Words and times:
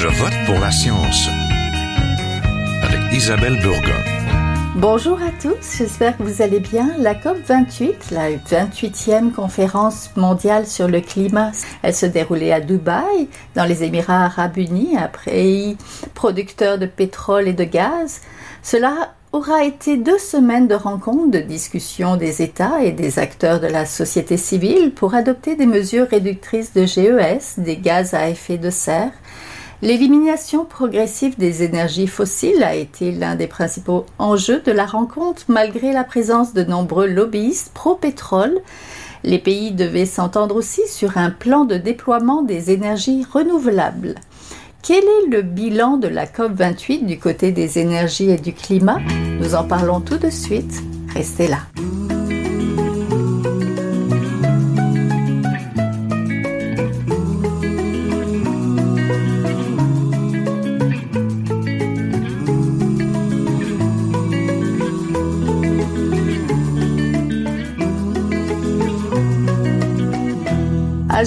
Je 0.00 0.06
vote 0.06 0.32
pour 0.46 0.58
la 0.58 0.70
science 0.70 1.28
avec 2.82 3.12
Isabelle 3.12 3.60
Burgon. 3.60 4.00
Bonjour 4.76 5.18
à 5.20 5.30
tous, 5.42 5.76
j'espère 5.76 6.16
que 6.16 6.22
vous 6.22 6.40
allez 6.40 6.60
bien. 6.60 6.88
La 6.96 7.12
COP28, 7.12 8.10
la 8.10 8.30
28e 8.30 9.30
conférence 9.30 10.08
mondiale 10.16 10.66
sur 10.66 10.88
le 10.88 11.02
climat, 11.02 11.52
elle 11.82 11.94
se 11.94 12.06
déroulait 12.06 12.50
à 12.50 12.60
Dubaï, 12.62 13.28
dans 13.54 13.66
les 13.66 13.84
Émirats 13.84 14.24
arabes 14.24 14.56
unis, 14.56 14.96
un 14.96 15.08
pays 15.08 15.76
producteur 16.14 16.78
de 16.78 16.86
pétrole 16.86 17.46
et 17.46 17.52
de 17.52 17.64
gaz. 17.64 18.22
Cela 18.62 19.12
aura 19.32 19.64
été 19.64 19.98
deux 19.98 20.18
semaines 20.18 20.66
de 20.66 20.74
rencontres, 20.74 21.30
de 21.30 21.40
discussions 21.40 22.16
des 22.16 22.40
États 22.40 22.82
et 22.82 22.92
des 22.92 23.18
acteurs 23.18 23.60
de 23.60 23.66
la 23.66 23.84
société 23.84 24.38
civile 24.38 24.92
pour 24.94 25.14
adopter 25.14 25.56
des 25.56 25.66
mesures 25.66 26.08
réductrices 26.08 26.72
de 26.72 26.86
GES, 26.86 27.58
des 27.58 27.76
gaz 27.76 28.14
à 28.14 28.30
effet 28.30 28.56
de 28.56 28.70
serre. 28.70 29.12
L'élimination 29.82 30.66
progressive 30.66 31.38
des 31.38 31.62
énergies 31.62 32.06
fossiles 32.06 32.62
a 32.62 32.74
été 32.74 33.12
l'un 33.12 33.34
des 33.34 33.46
principaux 33.46 34.04
enjeux 34.18 34.60
de 34.60 34.72
la 34.72 34.84
rencontre 34.84 35.44
malgré 35.48 35.92
la 35.92 36.04
présence 36.04 36.52
de 36.52 36.62
nombreux 36.62 37.06
lobbyistes 37.06 37.72
pro-pétrole. 37.72 38.60
Les 39.24 39.38
pays 39.38 39.72
devaient 39.72 40.04
s'entendre 40.04 40.54
aussi 40.54 40.86
sur 40.86 41.16
un 41.16 41.30
plan 41.30 41.64
de 41.64 41.78
déploiement 41.78 42.42
des 42.42 42.70
énergies 42.70 43.24
renouvelables. 43.32 44.16
Quel 44.82 45.04
est 45.04 45.30
le 45.30 45.40
bilan 45.40 45.96
de 45.96 46.08
la 46.08 46.26
COP28 46.26 47.06
du 47.06 47.18
côté 47.18 47.50
des 47.50 47.78
énergies 47.78 48.30
et 48.30 48.38
du 48.38 48.52
climat? 48.52 48.98
Nous 49.40 49.54
en 49.54 49.64
parlons 49.64 50.00
tout 50.00 50.18
de 50.18 50.30
suite. 50.30 50.82
Restez 51.14 51.48
là. 51.48 51.69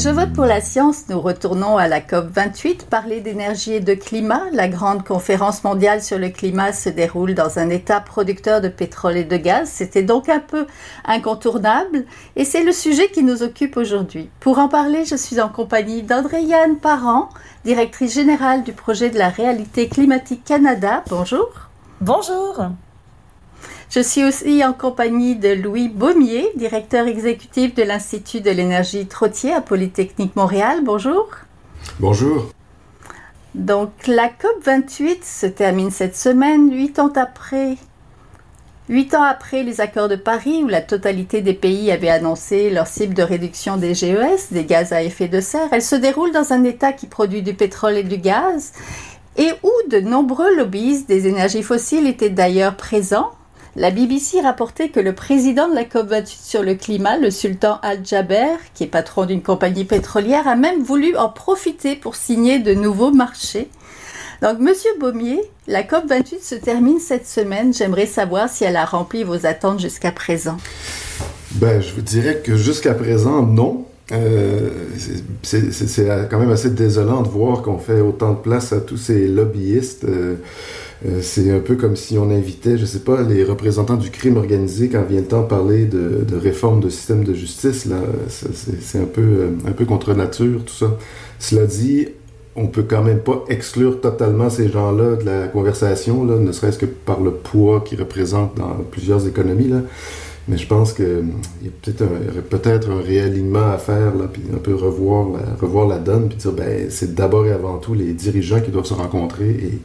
Je 0.03 0.09
vote 0.09 0.33
pour 0.33 0.43
la 0.43 0.59
science, 0.59 1.07
nous 1.07 1.21
retournons 1.21 1.77
à 1.77 1.87
la 1.87 2.01
COP 2.01 2.25
28, 2.29 2.87
parler 2.89 3.21
d'énergie 3.21 3.75
et 3.75 3.79
de 3.79 3.93
climat. 3.93 4.43
La 4.51 4.67
grande 4.67 5.05
conférence 5.05 5.63
mondiale 5.63 6.03
sur 6.03 6.19
le 6.19 6.27
climat 6.27 6.73
se 6.73 6.89
déroule 6.89 7.35
dans 7.35 7.57
un 7.57 7.69
État 7.69 8.01
producteur 8.01 8.59
de 8.59 8.67
pétrole 8.67 9.15
et 9.15 9.23
de 9.23 9.37
gaz. 9.37 9.69
C'était 9.69 10.03
donc 10.03 10.27
un 10.27 10.41
peu 10.41 10.67
incontournable 11.05 12.03
et 12.35 12.43
c'est 12.43 12.65
le 12.65 12.73
sujet 12.73 13.11
qui 13.11 13.23
nous 13.23 13.43
occupe 13.43 13.77
aujourd'hui. 13.77 14.29
Pour 14.41 14.59
en 14.59 14.67
parler, 14.67 15.05
je 15.05 15.15
suis 15.15 15.39
en 15.39 15.47
compagnie 15.47 16.03
d'André-Yann 16.03 16.79
Parent, 16.79 17.29
directrice 17.63 18.13
générale 18.13 18.63
du 18.63 18.73
projet 18.73 19.09
de 19.09 19.17
la 19.17 19.29
réalité 19.29 19.87
climatique 19.87 20.43
Canada. 20.43 21.01
Bonjour. 21.07 21.47
Bonjour. 22.01 22.59
Je 23.93 23.99
suis 23.99 24.23
aussi 24.23 24.65
en 24.65 24.73
compagnie 24.73 25.35
de 25.35 25.49
Louis 25.49 25.87
Baumier, 25.87 26.49
directeur 26.55 27.05
exécutif 27.05 27.75
de 27.75 27.83
l'Institut 27.83 28.41
de 28.41 28.49
l'énergie 28.49 29.05
Trottier 29.05 29.53
à 29.53 29.61
Polytechnique 29.61 30.35
Montréal. 30.35 30.79
Bonjour. 30.83 31.29
Bonjour. 31.99 32.49
Donc 33.53 33.91
la 34.07 34.29
COP28 34.29 35.19
se 35.21 35.45
termine 35.45 35.91
cette 35.91 36.15
semaine, 36.15 36.73
huit 36.73 36.97
ans 36.97 37.13
après. 37.15 37.77
Huit 38.89 39.13
ans 39.13 39.21
après 39.21 39.61
les 39.61 39.79
accords 39.79 40.09
de 40.09 40.15
Paris, 40.15 40.63
où 40.63 40.67
la 40.69 40.81
totalité 40.81 41.41
des 41.41 41.53
pays 41.53 41.91
avaient 41.91 42.09
annoncé 42.09 42.71
leur 42.71 42.87
cible 42.87 43.13
de 43.13 43.21
réduction 43.21 43.77
des 43.77 43.93
GES, 43.93 44.49
des 44.49 44.65
gaz 44.65 44.91
à 44.91 45.03
effet 45.03 45.27
de 45.27 45.39
serre, 45.39 45.69
elle 45.71 45.83
se 45.83 45.95
déroule 45.95 46.31
dans 46.31 46.51
un 46.51 46.63
État 46.63 46.93
qui 46.93 47.05
produit 47.05 47.43
du 47.43 47.53
pétrole 47.53 47.97
et 47.97 48.03
du 48.03 48.17
gaz, 48.17 48.73
et 49.37 49.51
où 49.61 49.71
de 49.91 49.99
nombreux 49.99 50.55
lobbyistes 50.55 51.07
des 51.07 51.27
énergies 51.27 51.61
fossiles 51.61 52.07
étaient 52.07 52.31
d'ailleurs 52.31 52.75
présents, 52.75 53.33
la 53.75 53.89
BBC 53.89 54.39
rapportait 54.41 54.89
que 54.89 54.99
le 54.99 55.13
président 55.13 55.67
de 55.67 55.73
la 55.73 55.83
COP28 55.83 56.27
sur 56.27 56.61
le 56.61 56.75
climat, 56.75 57.17
le 57.17 57.31
sultan 57.31 57.79
Al-Jaber, 57.81 58.57
qui 58.75 58.83
est 58.83 58.87
patron 58.87 59.25
d'une 59.25 59.41
compagnie 59.41 59.83
pétrolière, 59.83 60.47
a 60.47 60.55
même 60.55 60.83
voulu 60.83 61.17
en 61.17 61.29
profiter 61.29 61.95
pour 61.95 62.15
signer 62.15 62.59
de 62.59 62.75
nouveaux 62.75 63.11
marchés. 63.11 63.69
Donc, 64.43 64.59
Monsieur 64.59 64.91
Baumier, 64.99 65.41
la 65.67 65.81
COP28 65.81 66.43
se 66.43 66.55
termine 66.55 66.99
cette 66.99 67.25
semaine. 67.25 67.73
J'aimerais 67.73 68.05
savoir 68.05 68.47
si 68.47 68.63
elle 68.63 68.75
a 68.75 68.85
rempli 68.85 69.23
vos 69.23 69.45
attentes 69.45 69.79
jusqu'à 69.79 70.11
présent. 70.11 70.57
Ben, 71.53 71.81
je 71.81 71.93
vous 71.93 72.01
dirais 72.01 72.41
que 72.43 72.55
jusqu'à 72.55 72.93
présent, 72.93 73.41
non. 73.41 73.85
Euh, 74.11 74.69
c'est 75.41 76.27
quand 76.29 76.39
même 76.39 76.51
assez 76.51 76.69
désolant 76.69 77.21
de 77.21 77.29
voir 77.29 77.61
qu'on 77.61 77.77
fait 77.77 78.01
autant 78.01 78.33
de 78.33 78.39
place 78.39 78.73
à 78.73 78.81
tous 78.81 78.97
ces 78.97 79.27
lobbyistes. 79.27 80.03
Euh, 80.03 80.35
euh, 81.05 81.19
c'est 81.21 81.51
un 81.51 81.59
peu 81.59 81.75
comme 81.75 81.95
si 81.95 82.17
on 82.17 82.29
invitait, 82.29 82.77
je 82.77 82.85
sais 82.85 82.99
pas, 82.99 83.21
les 83.23 83.43
représentants 83.43 83.97
du 83.97 84.09
crime 84.09 84.37
organisé 84.37 84.87
quand 84.87 85.03
vient 85.03 85.19
le 85.19 85.27
temps 85.27 85.41
de 85.41 85.47
parler 85.47 85.85
de, 85.85 86.35
réforme 86.35 86.79
de 86.79 86.89
système 86.89 87.23
de 87.23 87.33
justice. 87.33 87.85
Là, 87.85 87.97
c'est 88.29 88.99
un 88.99 89.05
peu, 89.05 89.21
euh, 89.21 89.49
un 89.67 89.71
peu 89.71 89.85
contre 89.85 90.13
nature 90.13 90.63
tout 90.65 90.73
ça. 90.73 90.97
Cela 91.39 91.65
dit, 91.65 92.07
on 92.55 92.67
peut 92.67 92.83
quand 92.83 93.03
même 93.03 93.19
pas 93.19 93.43
exclure 93.49 93.99
totalement 93.99 94.49
ces 94.49 94.69
gens-là 94.69 95.15
de 95.17 95.25
la 95.25 95.47
conversation, 95.47 96.25
là, 96.25 96.37
ne 96.37 96.51
serait-ce 96.51 96.77
que 96.77 96.85
par 96.85 97.19
le 97.19 97.31
poids 97.31 97.81
qu'ils 97.81 97.99
représentent 97.99 98.55
dans 98.55 98.75
plusieurs 98.89 99.27
économies. 99.27 99.69
Là. 99.69 99.81
Mais 100.47 100.57
je 100.57 100.67
pense 100.67 100.93
qu'il 100.93 101.25
y 101.63 101.67
a 101.67 101.71
peut-être 101.81 102.03
un, 102.03 102.41
peut-être 102.49 102.91
un 102.91 103.01
réalignement 103.01 103.71
à 103.71 103.77
faire, 103.77 104.15
là, 104.15 104.27
puis 104.31 104.41
un 104.53 104.57
peu 104.57 104.75
revoir 104.75 105.27
la, 105.29 105.55
revoir 105.59 105.87
la 105.87 105.97
donne, 105.97 106.29
puis 106.29 106.37
dire, 106.37 106.51
ben, 106.51 106.87
c'est 106.89 107.13
d'abord 107.13 107.45
et 107.45 107.51
avant 107.51 107.77
tout 107.77 107.93
les 107.93 108.13
dirigeants 108.13 108.61
qui 108.61 108.71
doivent 108.71 108.85
se 108.85 108.93
rencontrer 108.93 109.49
et 109.49 109.79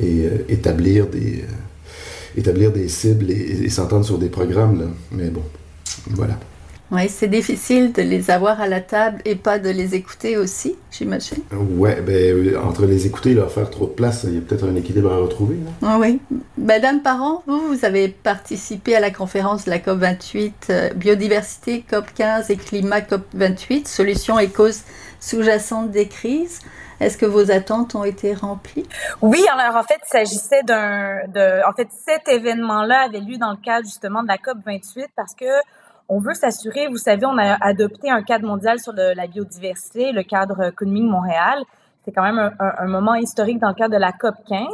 et 0.00 0.26
euh, 0.26 0.44
établir, 0.48 1.06
des, 1.06 1.42
euh, 1.42 2.38
établir 2.38 2.72
des 2.72 2.88
cibles 2.88 3.30
et, 3.30 3.68
s'entendre 3.68 4.04
sur 4.04 4.18
des 4.18 4.28
programmes. 4.28 4.80
Là. 4.80 4.86
Mais 5.12 5.28
bon, 5.28 5.42
voilà. 6.10 6.38
Oui, 6.90 7.08
c'est 7.08 7.28
difficile 7.28 7.92
de 7.92 8.02
les 8.02 8.30
avoir 8.30 8.60
à 8.60 8.68
la 8.68 8.80
table 8.80 9.20
et 9.24 9.34
pas 9.34 9.58
de 9.58 9.70
les 9.70 9.94
écouter 9.94 10.36
aussi, 10.36 10.76
j'imagine. 10.92 11.38
Oui, 11.52 11.90
ben, 12.06 12.14
euh, 12.14 12.60
entre 12.62 12.86
les 12.86 13.06
écouter 13.06 13.30
et 13.30 13.34
leur 13.34 13.50
faire 13.50 13.70
trop 13.70 13.86
de 13.86 13.92
place, 13.92 14.26
il 14.28 14.34
y 14.34 14.38
a 14.38 14.40
peut-être 14.42 14.68
un 14.68 14.76
équilibre 14.76 15.10
à 15.10 15.16
retrouver. 15.16 15.56
Ah 15.82 15.96
oui. 15.98 16.20
Madame 16.58 17.02
Parent, 17.02 17.42
vous, 17.46 17.68
vous 17.68 17.84
avez 17.84 18.08
participé 18.08 18.94
à 18.94 19.00
la 19.00 19.10
conférence 19.10 19.64
de 19.64 19.70
la 19.70 19.78
COP28, 19.78 20.94
biodiversité 20.94 21.84
COP15 21.90 22.52
et 22.52 22.56
climat 22.56 23.00
COP28, 23.00 23.88
solutions 23.88 24.38
et 24.38 24.48
causes 24.48 24.82
sous-jacentes 25.24 25.90
des 25.90 26.08
crises. 26.08 26.60
Est-ce 27.00 27.18
que 27.18 27.26
vos 27.26 27.50
attentes 27.50 27.94
ont 27.94 28.04
été 28.04 28.34
remplies? 28.34 28.86
Oui, 29.22 29.44
alors 29.52 29.76
en 29.76 29.82
fait, 29.82 29.98
il 30.06 30.08
s'agissait 30.08 30.62
d'un, 30.62 31.20
en 31.66 31.72
fait, 31.72 31.88
cet 31.90 32.28
événement-là 32.28 33.04
avait 33.06 33.20
lieu 33.20 33.36
dans 33.36 33.50
le 33.50 33.56
cadre 33.56 33.86
justement 33.86 34.22
de 34.22 34.28
la 34.28 34.38
COP 34.38 34.58
28 34.64 35.08
parce 35.16 35.34
que 35.34 35.46
on 36.08 36.20
veut 36.20 36.34
s'assurer, 36.34 36.86
vous 36.88 36.98
savez, 36.98 37.24
on 37.24 37.38
a 37.38 37.54
adopté 37.64 38.10
un 38.10 38.22
cadre 38.22 38.46
mondial 38.46 38.78
sur 38.78 38.92
la 38.92 39.26
biodiversité, 39.26 40.12
le 40.12 40.22
cadre 40.22 40.70
Kunming 40.70 41.08
Montréal. 41.08 41.64
C'est 42.04 42.12
quand 42.12 42.22
même 42.22 42.38
un, 42.38 42.52
un, 42.58 42.86
moment 42.86 43.14
historique 43.14 43.58
dans 43.58 43.68
le 43.68 43.74
cadre 43.74 43.94
de 43.94 43.98
la 43.98 44.12
COP 44.12 44.34
15. 44.46 44.68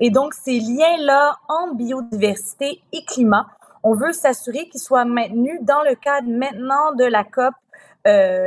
Et 0.00 0.10
donc, 0.10 0.34
ces 0.34 0.60
liens-là 0.60 1.38
entre 1.48 1.76
biodiversité 1.76 2.82
et 2.92 3.02
climat, 3.06 3.46
on 3.82 3.94
veut 3.94 4.12
s'assurer 4.12 4.68
qu'ils 4.68 4.82
soient 4.82 5.06
maintenus 5.06 5.58
dans 5.62 5.82
le 5.82 5.94
cadre 5.94 6.28
maintenant 6.28 6.92
de 6.98 7.04
la 7.04 7.24
COP 7.24 7.54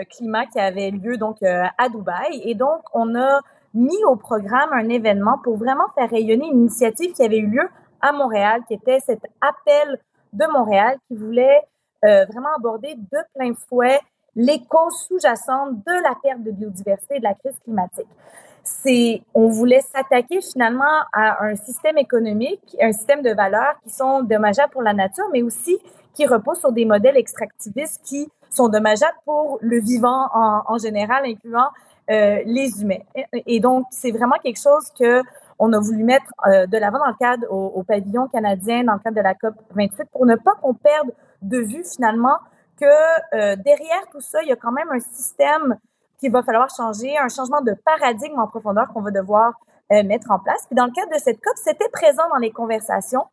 climat 0.10 0.46
qui 0.46 0.60
avait 0.60 0.92
lieu 0.92 1.18
donc 1.18 1.38
euh, 1.44 1.64
à 1.78 1.90
Dubaï. 1.90 2.42
Et 2.46 2.56
donc, 2.56 2.82
on 2.94 3.16
a 3.16 3.42
mis 3.74 4.04
au 4.08 4.16
programme 4.16 4.72
un 4.74 4.90
événement 4.90 5.38
pour 5.44 5.58
vraiment 5.58 5.88
faire 5.96 6.10
rayonner 6.10 6.48
une 6.48 6.62
initiative 6.62 7.14
qui 7.14 7.24
avait 7.24 7.38
eu 7.38 7.48
lieu 7.48 7.70
à 8.02 8.12
Montréal, 8.12 8.62
qui 8.68 8.74
était 8.74 9.00
cet 9.00 9.22
appel 9.42 10.00
de 10.34 10.46
Montréal 10.52 10.98
qui 11.08 11.16
voulait 11.16 11.62
euh, 12.06 12.26
vraiment 12.26 12.50
aborder 12.58 12.96
de 12.96 13.18
plein 13.36 13.54
fouet 13.68 14.00
les 14.36 14.64
causes 14.64 15.06
sous-jacentes 15.08 15.76
de 15.86 16.04
la 16.04 16.16
perte 16.24 16.44
de 16.44 16.52
biodiversité 16.52 17.16
et 17.16 17.20
de 17.20 17.24
la 17.24 17.34
crise 17.34 17.60
climatique. 17.64 18.08
C'est, 18.64 19.22
on 19.34 19.50
voulait 19.50 19.82
s'attaquer 19.82 20.42
finalement 20.42 21.04
à 21.12 21.44
un 21.44 21.56
système 21.56 21.98
économique, 21.98 22.78
un 22.80 22.92
système 22.92 23.22
de 23.22 23.32
valeurs 23.32 23.76
qui 23.84 23.90
sont 23.90 24.22
dommageables 24.22 24.72
pour 24.72 24.84
la 24.84 24.94
nature, 24.94 25.26
mais 25.34 25.42
aussi 25.42 25.78
qui 26.14 26.26
reposent 26.26 26.60
sur 26.60 26.72
des 26.72 26.86
modèles 26.86 27.18
extractivistes 27.18 28.02
qui 28.04 28.30
sont 28.50 28.70
dommageables 28.70 29.18
pour 29.26 29.60
le 29.62 29.80
vivant 29.80 30.30
en, 30.34 30.78
général, 30.78 31.26
incluant 31.26 31.70
euh, 32.10 32.40
les 32.46 32.82
humains. 32.82 33.04
Et, 33.46 33.60
donc, 33.60 33.86
c'est 33.92 34.12
vraiment 34.12 34.38
quelque 34.44 34.60
chose 34.60 34.92
que 34.98 35.22
on 35.62 35.74
a 35.74 35.80
voulu 35.80 36.04
mettre 36.04 36.32
euh, 36.48 36.66
de 36.68 36.78
l'avant 36.78 37.00
dans 37.00 37.08
le 37.08 37.18
cadre 37.20 37.52
au, 37.52 37.84
pavillon 37.84 38.28
canadien, 38.30 38.84
dans 38.86 38.94
le 38.94 39.00
cadre 39.00 39.18
de 39.18 39.22
la 39.22 39.36
COP 39.36 39.54
28, 39.76 40.10
pour 40.12 40.26
ne 40.26 40.36
pas 40.36 40.54
qu'on 40.62 40.74
perde 40.74 41.12
de 41.42 41.60
vue 41.60 41.84
finalement 41.84 42.38
que 42.80 42.86
euh, 42.86 43.58
derrière 43.58 44.08
tout 44.12 44.22
ça, 44.22 44.42
il 44.42 44.48
y 44.48 44.54
a 44.54 44.56
quand 44.56 44.72
même 44.72 44.90
un 44.90 45.00
système 45.00 45.78
qu'il 46.18 46.32
va 46.32 46.44
falloir 46.44 46.70
changer, 46.74 47.18
un 47.18 47.28
changement 47.28 47.62
de 47.62 47.74
paradigme 47.86 48.40
en 48.40 48.48
profondeur 48.48 48.88
qu'on 48.94 49.02
va 49.02 49.12
devoir 49.12 49.54
mettre 49.92 50.30
en 50.30 50.38
place. 50.38 50.68
Puis 50.68 50.76
dans 50.76 50.86
le 50.86 50.92
cadre 50.92 51.12
de 51.12 51.18
cette 51.18 51.42
COP, 51.42 51.56
c'était 51.56 51.90
présent 51.90 52.22
dans 52.30 52.38
les 52.38 52.52
conversations. 52.52 53.26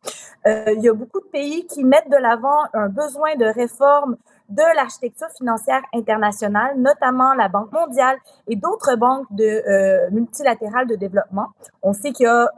Il 0.43 0.79
y 0.81 0.89
a 0.89 0.93
beaucoup 0.93 1.19
de 1.19 1.27
pays 1.27 1.67
qui 1.67 1.83
mettent 1.83 2.09
de 2.09 2.17
l'avant 2.17 2.63
un 2.73 2.89
besoin 2.89 3.35
de 3.35 3.45
réforme 3.45 4.17
de 4.49 4.75
l'architecture 4.75 5.27
financière 5.37 5.81
internationale, 5.93 6.77
notamment 6.77 7.33
la 7.33 7.49
Banque 7.49 7.71
mondiale 7.71 8.17
et 8.47 8.55
d'autres 8.55 8.95
banques 8.95 9.27
de, 9.31 9.43
euh, 9.43 10.09
multilatérales 10.11 10.87
de 10.87 10.95
développement. 10.95 11.47
On 11.81 11.93
sait 11.93 12.11
qu'il 12.11 12.25
y 12.25 12.29
a 12.29 12.49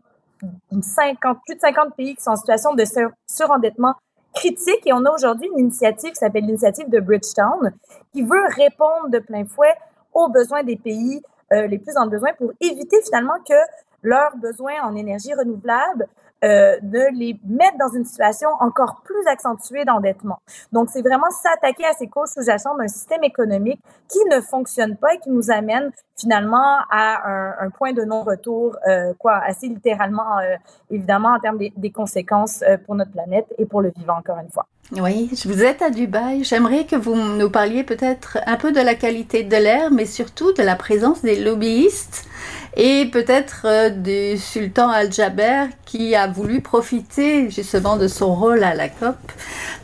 50, 0.81 1.39
plus 1.45 1.55
de 1.55 1.59
50 1.59 1.95
pays 1.95 2.15
qui 2.15 2.23
sont 2.23 2.31
en 2.31 2.35
situation 2.35 2.73
de 2.73 2.83
surendettement 3.27 3.95
critique 4.33 4.85
et 4.85 4.93
on 4.93 5.03
a 5.05 5.11
aujourd'hui 5.11 5.49
une 5.53 5.59
initiative 5.59 6.11
qui 6.11 6.15
s'appelle 6.15 6.45
l'initiative 6.45 6.89
de 6.89 6.99
Bridgetown 6.99 7.73
qui 8.13 8.21
veut 8.21 8.45
répondre 8.55 9.09
de 9.09 9.19
plein 9.19 9.45
fouet 9.45 9.73
aux 10.13 10.29
besoins 10.29 10.63
des 10.63 10.75
pays 10.75 11.21
euh, 11.51 11.67
les 11.67 11.79
plus 11.79 11.97
en 11.97 12.07
besoin 12.07 12.29
pour 12.37 12.51
éviter 12.61 12.97
finalement 13.03 13.33
que 13.47 13.55
leurs 14.03 14.35
besoins 14.37 14.81
en 14.83 14.95
énergie 14.95 15.33
renouvelable 15.33 16.07
euh, 16.43 16.77
de 16.81 17.17
les 17.17 17.39
mettre 17.45 17.77
dans 17.77 17.89
une 17.89 18.05
situation 18.05 18.49
encore 18.59 19.01
plus 19.03 19.27
accentuée 19.27 19.85
d'endettement. 19.85 20.39
Donc, 20.71 20.89
c'est 20.89 21.01
vraiment 21.01 21.29
s'attaquer 21.31 21.85
à 21.85 21.93
ces 21.93 22.07
causes 22.07 22.31
sous-jacentes 22.31 22.77
d'un 22.77 22.87
système 22.87 23.23
économique 23.23 23.81
qui 24.07 24.19
ne 24.31 24.41
fonctionne 24.41 24.95
pas 24.95 25.13
et 25.13 25.19
qui 25.19 25.29
nous 25.29 25.51
amène 25.51 25.91
finalement 26.17 26.79
à 26.89 27.29
un, 27.29 27.55
un 27.59 27.69
point 27.69 27.93
de 27.93 28.03
non-retour, 28.03 28.77
euh, 28.87 29.13
quoi, 29.17 29.37
assez 29.37 29.67
littéralement, 29.67 30.39
euh, 30.39 30.55
évidemment, 30.89 31.29
en 31.29 31.39
termes 31.39 31.57
des, 31.57 31.73
des 31.75 31.91
conséquences 31.91 32.61
euh, 32.61 32.77
pour 32.77 32.95
notre 32.95 33.11
planète 33.11 33.53
et 33.57 33.65
pour 33.65 33.81
le 33.81 33.91
vivant, 33.95 34.17
encore 34.17 34.39
une 34.39 34.49
fois. 34.49 34.65
Oui, 34.93 35.29
vous 35.45 35.63
êtes 35.63 35.83
à 35.83 35.91
Dubaï. 35.91 36.43
J'aimerais 36.43 36.85
que 36.85 36.95
vous 36.95 37.13
nous 37.13 37.49
parliez 37.51 37.83
peut-être 37.83 38.39
un 38.47 38.55
peu 38.55 38.71
de 38.71 38.79
la 38.79 38.95
qualité 38.95 39.43
de 39.43 39.55
l'air, 39.55 39.91
mais 39.91 40.07
surtout 40.07 40.51
de 40.53 40.63
la 40.63 40.75
présence 40.75 41.21
des 41.21 41.39
lobbyistes 41.39 42.27
et 42.75 43.05
peut-être 43.05 43.65
euh, 43.65 43.89
du 43.89 44.37
sultan 44.39 44.89
Al-Jaber 44.89 45.65
qui 45.85 46.15
a 46.15 46.25
voulu 46.25 46.61
profiter 46.61 47.51
justement 47.51 47.97
de 47.97 48.07
son 48.07 48.33
rôle 48.33 48.63
à 48.63 48.73
la 48.73 48.89
COP 48.89 49.15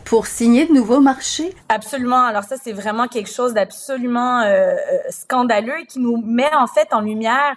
pour 0.06 0.26
signer 0.26 0.66
de 0.66 0.74
nouveaux 0.74 1.02
marchés. 1.02 1.54
Absolument. 1.70 2.24
Alors 2.24 2.44
ça, 2.44 2.56
c'est 2.62 2.74
vraiment 2.74 3.08
quelque 3.08 3.32
chose 3.32 3.54
d'absolument 3.54 4.42
euh, 4.42 4.74
euh 4.74 4.98
scandaleux 5.10 5.86
qui 5.88 6.00
nous 6.00 6.18
met 6.26 6.54
en 6.56 6.68
fait 6.68 6.88
en 6.94 7.02
lumière 7.02 7.56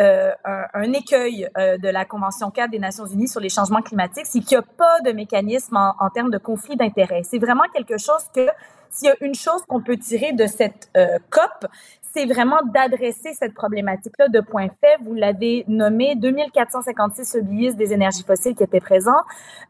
euh, 0.00 0.32
un, 0.72 0.92
écueil 0.94 1.46
euh, 1.58 1.76
de 1.76 1.88
la 1.88 2.06
Convention 2.06 2.50
4 2.50 2.70
des 2.70 2.78
Nations 2.78 3.04
Unies 3.04 3.28
sur 3.28 3.40
les 3.40 3.50
changements 3.50 3.82
climatiques, 3.82 4.24
c'est 4.24 4.40
qu'il 4.40 4.56
n'y 4.56 4.64
a 4.64 4.66
pas 4.78 5.00
de 5.04 5.12
mécanisme 5.12 5.76
en, 5.76 6.08
termes 6.08 6.30
de 6.30 6.38
conflit 6.38 6.74
d'intérêts. 6.74 7.22
C'est 7.22 7.38
vraiment 7.38 7.64
quelque 7.74 7.98
chose 7.98 8.24
que 8.34 8.46
s'il 8.88 9.08
y 9.08 9.10
a 9.10 9.16
une 9.20 9.34
chose 9.34 9.62
qu'on 9.68 9.82
peut 9.82 9.98
tirer 9.98 10.32
de 10.32 10.46
cette 10.46 10.88
euh, 10.96 11.18
COP, 11.28 11.66
c'est 12.14 12.24
vraiment 12.24 12.60
d'adresser 12.72 13.34
cette 13.34 13.52
problématique-là 13.52 14.28
de 14.28 14.40
point 14.40 14.68
fait. 14.80 14.96
Vous 15.02 15.14
l'avez 15.14 15.64
nommé, 15.68 16.14
2456 16.16 17.34
lobbyistes 17.34 17.76
des 17.76 17.92
énergies 17.92 18.24
fossiles 18.24 18.54
qui 18.54 18.62
étaient 18.62 18.80
présents, 18.80 19.22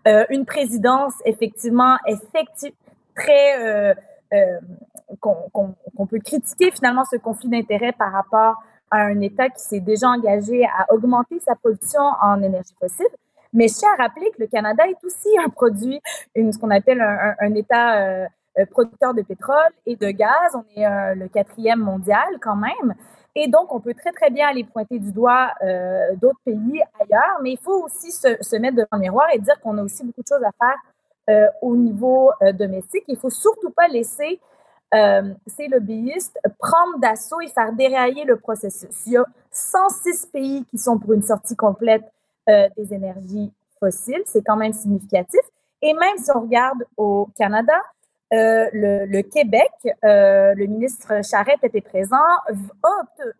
une 0.06 0.46
présidence 0.46 1.12
effectivement 1.26 1.96
effective, 2.06 2.72
très 3.14 3.94
qu'on 5.20 5.74
qu 5.98 6.06
peut 6.08 6.18
critiquer 6.20 6.70
finalement 6.70 7.04
ce 7.04 7.16
conflit 7.16 7.50
d'intérêts 7.50 7.92
par 7.92 8.10
rapport 8.10 8.62
à 8.90 9.02
un 9.02 9.20
État 9.20 9.48
qui 9.48 9.62
s'est 9.62 9.80
déjà 9.80 10.08
engagé 10.08 10.64
à 10.64 10.92
augmenter 10.92 11.38
sa 11.40 11.54
production 11.54 12.02
en 12.22 12.42
énergie 12.42 12.74
fossile. 12.80 13.06
Mais 13.52 13.68
je 13.68 13.74
tiens 13.74 13.90
à 13.98 14.02
rappeler 14.02 14.30
que 14.30 14.42
le 14.42 14.46
Canada 14.46 14.86
est 14.86 15.04
aussi 15.04 15.28
un 15.44 15.48
produit, 15.48 16.00
une, 16.34 16.52
ce 16.52 16.58
qu'on 16.58 16.70
appelle 16.70 17.00
un, 17.00 17.54
État 17.54 18.26
euh, 18.58 18.66
producteur 18.70 19.14
de 19.14 19.22
pétrole 19.22 19.72
et 19.86 19.96
de 19.96 20.10
gaz. 20.10 20.54
On 20.54 20.64
est 20.76 20.86
euh, 20.86 21.14
le 21.14 21.28
quatrième 21.28 21.80
mondial 21.80 22.26
quand 22.40 22.56
même. 22.56 22.94
Et 23.34 23.48
donc, 23.48 23.72
on 23.72 23.80
peut 23.80 23.94
très, 23.94 24.12
très 24.12 24.30
bien 24.30 24.48
aller 24.48 24.64
pointer 24.64 24.98
du 24.98 25.12
doigt 25.12 25.52
euh, 25.62 26.14
d'autres 26.16 26.40
pays 26.44 26.82
ailleurs, 27.00 27.38
mais 27.42 27.52
il 27.52 27.58
faut 27.58 27.84
aussi 27.84 28.10
se, 28.10 28.36
se, 28.40 28.56
mettre 28.56 28.76
devant 28.76 28.88
le 28.92 28.98
miroir 28.98 29.26
et 29.32 29.38
dire 29.38 29.60
qu'on 29.60 29.78
a 29.78 29.82
aussi 29.82 30.04
beaucoup 30.04 30.22
de 30.22 30.26
choses 30.26 30.44
à 30.44 30.50
faire 30.58 31.50
au 31.62 31.76
niveau 31.76 32.32
domestique. 32.54 33.04
Il 33.06 33.16
faut 33.16 33.30
surtout 33.30 33.70
pas 33.70 33.86
laisser 33.86 34.40
euh, 34.94 35.34
ces 35.46 35.68
lobbyistes 35.68 36.38
prendre 36.58 36.98
d'assaut 36.98 37.40
et 37.40 37.48
faire 37.48 37.72
dérailler 37.72 38.24
le 38.24 38.36
processus. 38.36 39.06
Il 39.06 39.12
y 39.12 39.16
a 39.16 39.24
106 39.52 40.26
pays 40.26 40.64
qui 40.66 40.78
sont 40.78 40.98
pour 40.98 41.12
une 41.12 41.22
sortie 41.22 41.56
complète 41.56 42.04
des 42.76 42.92
énergies 42.92 43.52
fossiles. 43.78 44.22
C'est 44.26 44.42
quand 44.42 44.56
même 44.56 44.72
significatif. 44.72 45.40
Et 45.82 45.94
même 45.94 46.18
si 46.18 46.30
on 46.34 46.40
regarde 46.40 46.84
au 46.96 47.28
Canada, 47.38 47.80
euh, 48.32 48.68
le, 48.72 49.06
le, 49.06 49.22
Québec, 49.22 49.72
euh, 50.04 50.54
le 50.54 50.66
ministre 50.66 51.20
Charette 51.28 51.64
était 51.64 51.80
présent, 51.80 52.16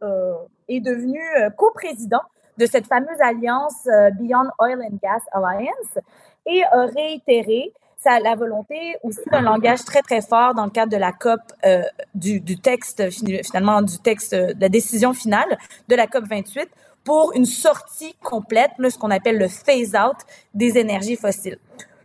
euh, 0.03 0.35
est 0.69 0.81
devenu 0.81 1.21
euh, 1.39 1.51
coprésident 1.51 2.23
de 2.59 2.67
cette 2.67 2.87
fameuse 2.87 3.21
alliance 3.21 3.87
euh, 3.87 4.11
Beyond 4.11 4.51
Oil 4.59 4.83
and 4.83 4.99
Gas 5.01 5.23
Alliance 5.33 5.99
et 6.47 6.65
a 6.65 6.87
réitéré 6.87 7.73
sa, 8.03 8.19
la 8.21 8.35
volonté 8.35 8.97
aussi 9.03 9.21
d'un 9.31 9.43
langage 9.43 9.85
très 9.85 10.03
très 10.03 10.23
fort 10.23 10.55
dans 10.55 10.65
le 10.65 10.71
cadre 10.71 10.91
de 10.91 10.97
la 10.97 11.13
COP 11.13 11.41
euh, 11.65 11.83
du, 12.15 12.43
texte 12.59 13.11
finalement 13.11 13.83
du 13.83 13.99
texte 13.99 14.35
de 14.35 14.61
la 14.61 14.69
décision 14.69 15.13
finale 15.13 15.59
de 15.89 15.95
la 15.95 16.07
COP 16.07 16.25
28 16.29 16.69
pour 17.05 17.33
une 17.35 17.47
sortie 17.47 18.15
complète, 18.23 18.73
ce 18.79 18.99
qu'on 18.99 19.11
appelle 19.11 19.39
le 19.39 19.49
phase 19.49 19.95
out 19.95 20.17
des 20.55 20.79
énergies 20.79 21.17
fossiles. 21.17 21.59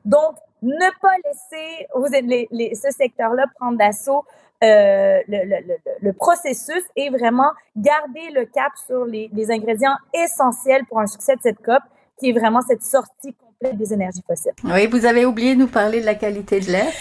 Donc 0.04 0.36
ne 0.62 1.00
pas 1.02 1.16
laisser 1.26 1.88
vous, 1.96 2.08
les, 2.52 2.76
ce 2.76 2.92
secteur-là 2.92 3.46
prendre 3.60 3.78
d'assaut 3.78 4.26
euh, 4.64 5.20
le, 5.28 5.44
le, 5.44 5.76
le, 6.02 6.14
processus 6.14 6.84
et 6.96 7.10
vraiment 7.10 7.52
garder 7.76 8.32
le 8.34 8.46
cap 8.46 8.72
sur 8.88 9.06
les, 9.06 9.30
les 9.34 9.52
ingrédients 9.52 9.96
essentiels 10.14 10.86
pour 10.86 11.00
un 11.00 11.08
succès 11.08 11.36
de 11.36 11.42
cette 11.42 11.62
COP, 11.62 11.84
qui 12.18 12.30
est 12.30 12.34
vraiment 12.34 12.62
cette 12.62 12.82
sortie 12.82 13.34
des 13.62 13.94
énergies 13.94 14.22
fossiles. 14.28 14.52
Oui, 14.64 14.88
vous 14.88 15.06
avez 15.06 15.26
oublié 15.26 15.56
de 15.56 15.62
nous 15.62 15.68
parler 15.68 16.02
de 16.02 16.06
la 16.06 16.16
qualité 16.16 16.60
de 16.60 16.72
l'air. 16.72 16.92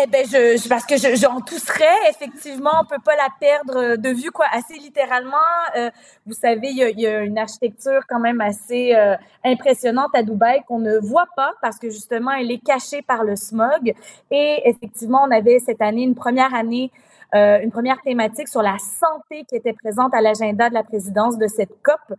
Eh 0.00 0.06
ben, 0.06 0.24
je, 0.24 0.60
je 0.62 0.68
parce 0.68 0.86
que 0.86 0.94
j'en 0.96 1.40
tousserais. 1.40 2.10
Effectivement, 2.10 2.70
on 2.80 2.84
peut 2.84 3.02
pas 3.04 3.16
la 3.16 3.28
perdre 3.40 3.96
de 3.96 4.08
vue, 4.10 4.30
quoi, 4.30 4.46
assez 4.52 4.74
littéralement. 4.74 5.36
Euh, 5.76 5.90
vous 6.26 6.34
savez, 6.34 6.68
il 6.68 6.76
y, 6.76 6.82
a, 6.82 6.90
il 6.90 7.00
y, 7.00 7.06
a, 7.06 7.20
une 7.20 7.38
architecture 7.38 8.00
quand 8.08 8.20
même 8.20 8.40
assez 8.40 8.94
euh, 8.94 9.16
impressionnante 9.44 10.10
à 10.14 10.22
Dubaï 10.22 10.62
qu'on 10.66 10.78
ne 10.78 10.98
voit 10.98 11.28
pas 11.36 11.52
parce 11.60 11.78
que 11.78 11.90
justement, 11.90 12.30
elle 12.32 12.50
est 12.50 12.64
cachée 12.64 13.02
par 13.02 13.24
le 13.24 13.36
smog. 13.36 13.92
Et 14.30 14.62
effectivement, 14.64 15.24
on 15.26 15.30
avait 15.30 15.58
cette 15.58 15.82
année 15.82 16.02
une 16.02 16.14
première 16.14 16.54
année. 16.54 16.90
Euh, 17.34 17.60
une 17.62 17.70
première 17.70 17.98
thématique 18.02 18.48
sur 18.48 18.60
la 18.60 18.76
santé 18.78 19.46
qui 19.48 19.56
était 19.56 19.72
présente 19.72 20.12
à 20.12 20.20
l'agenda 20.20 20.68
de 20.68 20.74
la 20.74 20.82
présidence 20.82 21.38
de 21.38 21.46
cette 21.46 21.82
COP. 21.82 22.18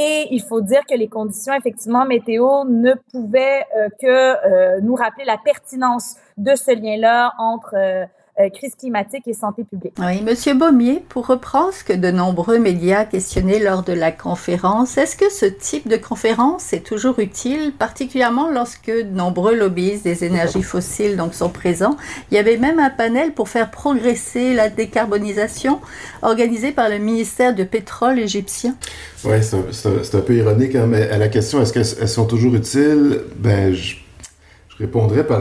Et 0.00 0.28
il 0.30 0.40
faut 0.40 0.60
dire 0.60 0.86
que 0.88 0.94
les 0.94 1.08
conditions, 1.08 1.52
effectivement, 1.54 2.06
météo 2.06 2.62
ne 2.64 2.94
pouvaient 3.10 3.64
euh, 3.76 3.88
que 4.00 4.06
euh, 4.06 4.80
nous 4.80 4.94
rappeler 4.94 5.24
la 5.24 5.38
pertinence 5.38 6.14
de 6.36 6.54
ce 6.54 6.72
lien-là 6.72 7.32
entre 7.36 7.74
euh, 8.40 8.50
crise 8.50 8.76
climatique 8.76 9.26
et 9.26 9.34
santé 9.34 9.64
publique. 9.64 9.94
Oui, 9.98 10.22
Monsieur 10.22 10.54
Baumier, 10.54 11.02
pour 11.08 11.26
reprendre 11.26 11.72
ce 11.72 11.82
que 11.82 11.92
de 11.92 12.10
nombreux 12.12 12.58
médias 12.58 13.04
questionnaient 13.04 13.58
lors 13.58 13.82
de 13.82 13.92
la 13.92 14.12
conférence, 14.12 14.96
est-ce 14.96 15.16
que 15.16 15.28
ce 15.28 15.46
type 15.46 15.88
de 15.88 15.96
conférence 15.96 16.72
est 16.72 16.86
toujours 16.86 17.18
utile, 17.18 17.72
particulièrement 17.76 18.48
lorsque 18.48 18.90
de 18.90 19.02
nombreux 19.02 19.56
lobbyistes 19.56 20.04
des 20.04 20.24
énergies 20.24 20.62
fossiles 20.62 21.16
donc 21.16 21.34
sont 21.34 21.48
présents? 21.48 21.96
Il 22.30 22.36
y 22.36 22.38
avait 22.38 22.58
même 22.58 22.78
un 22.78 22.90
panel 22.90 23.32
pour 23.32 23.48
faire 23.48 23.72
progresser 23.72 24.54
la 24.54 24.68
décarbonisation 24.68 25.80
organisé 26.22 26.70
par 26.70 26.88
le 26.88 26.98
ministère 26.98 27.56
de 27.56 27.64
pétrole 27.64 28.20
égyptien. 28.20 28.76
Oui, 29.24 29.38
c'est 29.42 30.14
un, 30.14 30.20
peu 30.20 30.34
ironique, 30.36 30.76
hein, 30.76 30.86
mais 30.86 31.10
à 31.10 31.18
la 31.18 31.28
question 31.28 31.60
est-ce 31.60 31.72
qu'elles 31.72 32.08
sont 32.08 32.26
toujours 32.26 32.54
utiles? 32.54 33.20
Ben, 33.36 33.74
je, 33.74 33.96
je 34.68 34.76
répondrais 34.78 35.26
par 35.26 35.40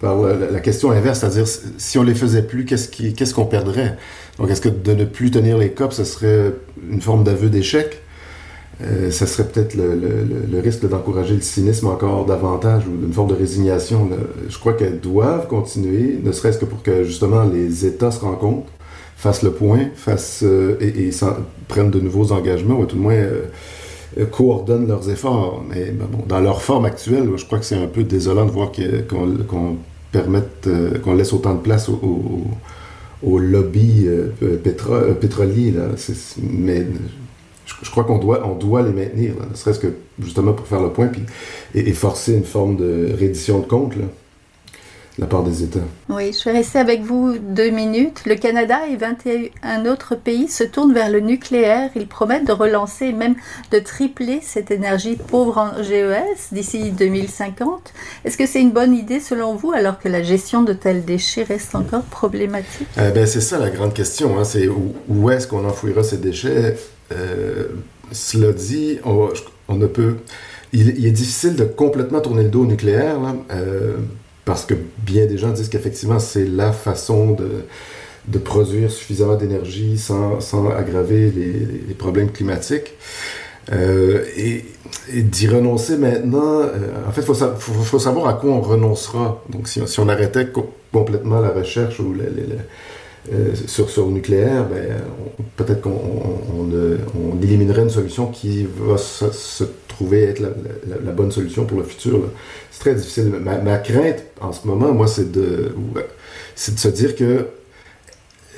par 0.00 0.16
la, 0.22 0.50
la 0.50 0.60
question 0.60 0.90
inverse, 0.90 1.20
c'est-à-dire 1.20 1.46
si 1.78 1.98
on 1.98 2.02
les 2.02 2.14
faisait 2.14 2.42
plus, 2.42 2.64
qu'est-ce 2.64 2.88
qu'on 3.34 3.44
qu 3.44 3.46
qu 3.46 3.50
perdrait? 3.50 3.96
Donc, 4.38 4.50
est-ce 4.50 4.60
que 4.60 4.68
de 4.68 4.92
ne 4.94 5.04
plus 5.04 5.30
tenir 5.30 5.58
les 5.58 5.70
COP, 5.70 5.92
ce 5.92 6.04
serait 6.04 6.52
une 6.90 7.00
forme 7.00 7.24
d'aveu 7.24 7.48
d'échec? 7.48 8.02
Euh, 8.82 9.10
Ça 9.10 9.26
serait 9.26 9.48
peut-être 9.48 9.74
le, 9.74 9.94
le, 9.94 10.26
le, 10.50 10.60
risque 10.60 10.86
d'encourager 10.86 11.34
le 11.34 11.40
cynisme 11.40 11.86
encore 11.86 12.26
davantage 12.26 12.82
ou 12.86 12.96
d'une 12.96 13.12
forme 13.12 13.28
de 13.30 13.34
résignation. 13.34 14.10
Je 14.48 14.58
crois 14.58 14.74
qu'elles 14.74 15.00
doivent 15.00 15.46
continuer, 15.48 16.18
ne 16.22 16.30
serait-ce 16.32 16.58
que 16.58 16.66
pour 16.66 16.82
que 16.82 17.04
justement 17.04 17.44
les 17.44 17.86
États 17.86 18.10
se 18.10 18.20
rencontrent, 18.20 18.70
fassent 19.16 19.42
le 19.42 19.52
point, 19.52 19.88
fassent 19.96 20.42
euh, 20.42 20.76
et, 20.80 21.08
et 21.08 21.10
prennent 21.68 21.90
de 21.90 22.00
nouveaux 22.00 22.32
engagements, 22.32 22.78
ou 22.78 22.84
tout 22.84 22.96
le 22.96 23.02
moins 23.02 23.14
euh, 23.14 23.44
coordonnent 24.24 24.88
leurs 24.88 25.10
efforts. 25.10 25.64
Mais 25.68 25.92
dans 26.26 26.40
leur 26.40 26.62
forme 26.62 26.84
actuelle, 26.84 27.28
je 27.36 27.44
crois 27.44 27.58
que 27.58 27.64
c'est 27.64 27.76
un 27.76 27.86
peu 27.86 28.04
désolant 28.04 28.46
de 28.46 28.50
voir 28.50 28.70
qu'on 28.72 29.26
qu 29.34 29.56
permette, 30.12 30.66
euh, 30.66 30.98
qu'on 30.98 31.14
laisse 31.14 31.32
autant 31.32 31.54
de 31.54 31.60
place 31.60 31.88
au, 31.88 31.94
au, 32.02 32.44
au 33.22 33.38
euh, 33.38 34.32
euh, 34.42 34.56
mais 36.42 36.86
je, 37.82 37.90
crois 37.90 38.04
qu'on 38.04 38.18
doit, 38.18 38.82
les 38.82 38.92
maintenir, 38.92 39.34
ne 39.50 39.56
serait-ce 39.56 39.80
que 39.80 39.92
justement 40.20 40.52
pour 40.52 40.66
faire 40.66 40.80
le 40.80 40.90
point 40.90 41.10
et, 41.74 41.92
forcer 41.92 42.34
une 42.34 42.44
forme 42.44 42.76
de 42.76 43.14
reddition 43.18 43.58
de 43.60 43.66
compte. 43.66 43.94
La 45.18 45.26
part 45.26 45.42
des 45.42 45.62
États. 45.62 45.80
Oui, 46.10 46.32
je 46.32 46.44
vais 46.44 46.58
rester 46.58 46.78
avec 46.78 47.02
vous 47.02 47.38
deux 47.38 47.70
minutes. 47.70 48.22
Le 48.26 48.34
Canada 48.34 48.80
et 48.90 48.96
21 48.96 49.86
autres 49.86 50.14
pays 50.14 50.48
se 50.48 50.62
tournent 50.62 50.92
vers 50.92 51.10
le 51.10 51.20
nucléaire. 51.20 51.90
Ils 51.96 52.06
promettent 52.06 52.46
de 52.46 52.52
relancer 52.52 53.06
et 53.06 53.12
même 53.12 53.34
de 53.70 53.78
tripler 53.78 54.40
cette 54.42 54.70
énergie 54.70 55.16
pauvre 55.16 55.56
en 55.56 55.82
GES 55.82 56.52
d'ici 56.52 56.90
2050. 56.90 57.94
Est-ce 58.24 58.36
que 58.36 58.46
c'est 58.46 58.60
une 58.60 58.72
bonne 58.72 58.94
idée 58.94 59.20
selon 59.20 59.54
vous 59.54 59.72
alors 59.72 59.98
que 59.98 60.08
la 60.08 60.22
gestion 60.22 60.62
de 60.62 60.74
tels 60.74 61.04
déchets 61.04 61.44
reste 61.44 61.74
encore 61.74 62.02
problématique? 62.02 62.88
Ben, 62.96 63.26
C'est 63.26 63.40
ça 63.40 63.58
la 63.58 63.70
grande 63.70 63.94
question. 63.94 64.38
Hein. 64.38 64.44
C'est 64.44 64.68
où, 64.68 65.30
est-ce 65.30 65.46
qu'on 65.46 65.64
enfouira 65.64 66.02
ces 66.02 66.18
déchets? 66.18 66.76
Euh, 67.12 67.68
Cela 68.12 68.52
dit, 68.52 68.98
on, 69.04 69.74
ne 69.74 69.86
peut... 69.86 70.16
Il, 70.74 71.06
est 71.06 71.10
difficile 71.10 71.56
de 71.56 71.64
complètement 71.64 72.20
tourner 72.20 72.42
le 72.42 72.50
dos 72.50 72.62
au 72.62 72.66
nucléaire. 72.66 73.16
Euh, 73.50 73.96
parce 74.46 74.64
que 74.64 74.74
bien 74.98 75.26
des 75.26 75.36
gens 75.36 75.50
disent 75.50 75.68
qu'effectivement, 75.68 76.20
c'est 76.20 76.46
la 76.46 76.72
façon 76.72 77.32
de, 77.32 77.64
de 78.28 78.38
produire 78.38 78.90
suffisamment 78.90 79.34
d'énergie 79.34 79.98
sans, 79.98 80.40
sans, 80.40 80.70
aggraver 80.70 81.30
les, 81.30 81.94
problèmes 81.94 82.30
climatiques. 82.30 82.94
Euh, 83.72 84.24
et, 84.36 84.64
d'y 85.12 85.48
renoncer 85.48 85.96
maintenant, 85.98 86.60
euh, 86.60 86.68
en 87.08 87.10
fait, 87.10 87.22
il 87.22 87.26
faut, 87.58 87.98
savoir 87.98 88.28
à 88.28 88.34
quoi 88.34 88.50
on 88.50 88.60
renoncera. 88.60 89.42
Donc, 89.50 89.66
si, 89.66 89.80
on 89.98 90.08
arrêtait 90.08 90.46
complètement 90.92 91.40
la 91.40 91.50
recherche 91.50 91.98
ou 91.98 92.14
euh, 93.32 93.54
sur, 93.66 94.06
le 94.06 94.12
nucléaire, 94.12 94.66
ben, 94.68 94.98
peut-être 95.56 95.80
qu'on 95.80 95.90
on, 95.90 96.70
on, 96.70 97.42
éliminerait 97.42 97.82
une 97.82 97.90
solution 97.90 98.26
qui 98.26 98.66
va 98.78 98.98
se, 98.98 99.64
trouver 99.88 100.24
être 100.24 100.40
la, 100.40 101.12
bonne 101.12 101.32
solution 101.32 101.64
pour 101.64 101.78
le 101.78 101.84
futur. 101.84 102.20
C'est 102.70 102.80
très 102.80 102.94
difficile. 102.94 103.32
Ma, 103.40 103.78
crainte 103.78 104.22
en 104.40 104.52
ce 104.52 104.66
moment, 104.66 104.92
moi, 104.92 105.08
c'est 105.08 105.32
de, 105.32 105.72
c'est 106.54 106.74
de 106.74 106.78
se 106.78 106.88
dire 106.88 107.16
que 107.16 107.46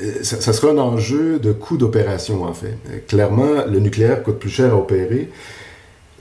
euh, 0.02 0.12
ça, 0.22 0.52
sera 0.52 0.72
un 0.72 0.78
enjeu 0.78 1.38
de 1.38 1.52
coût 1.52 1.78
d'opération, 1.78 2.44
en 2.44 2.52
fait. 2.52 2.76
Clairement, 3.06 3.64
le 3.66 3.80
nucléaire 3.80 4.22
coûte 4.22 4.38
plus 4.38 4.50
cher 4.50 4.72
à 4.74 4.76
opérer. 4.76 5.30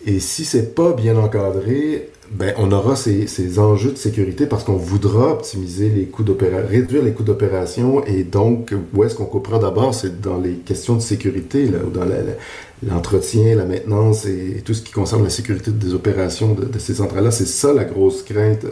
Et 0.05 0.19
si 0.19 0.45
c'est 0.45 0.73
pas 0.73 0.93
bien 0.93 1.17
encadré, 1.17 2.09
ben, 2.31 2.53
on 2.57 2.72
aura 2.74 2.96
ces, 2.96 3.25
ces, 3.27 3.57
enjeux 3.57 3.91
de 3.91 3.98
sécurité 3.98 4.48
parce 4.48 4.65
qu'on 4.65 4.75
voudra 4.75 5.31
optimiser 5.31 5.89
les 5.89 6.05
coûts 6.05 6.24
d'opération, 6.24 6.67
réduire 6.69 7.03
les 7.03 7.13
coûts 7.13 7.24
d'opération 7.24 8.03
et 8.05 8.24
donc 8.24 8.74
où 8.93 9.03
est-ce 9.03 9.15
qu'on 9.15 9.25
coupera 9.25 9.60
d'abord, 9.60 9.96
c'est 9.96 10.19
dans 10.19 10.38
les 10.38 10.53
questions 10.53 10.96
de 10.96 11.01
sécurité, 11.01 11.65
là, 11.67 11.79
ou 11.86 11.89
dans 11.89 12.05
l'entretien, 12.84 13.55
la, 13.55 13.63
maintenance 13.63 14.25
et, 14.25 14.62
tout 14.65 14.74
ce 14.74 14.81
qui 14.81 14.91
concerne 14.91 15.24
la 15.24 15.29
sécurité 15.29 15.72
des 15.72 15.93
opérations 15.93 16.53
de, 16.53 16.77
ces 16.79 16.96
centrales-là. 16.96 17.31
C'est 17.31 17.48
ça 17.48 17.72
la 17.74 17.86
grosse 17.86 18.24
crainte, 18.24 18.65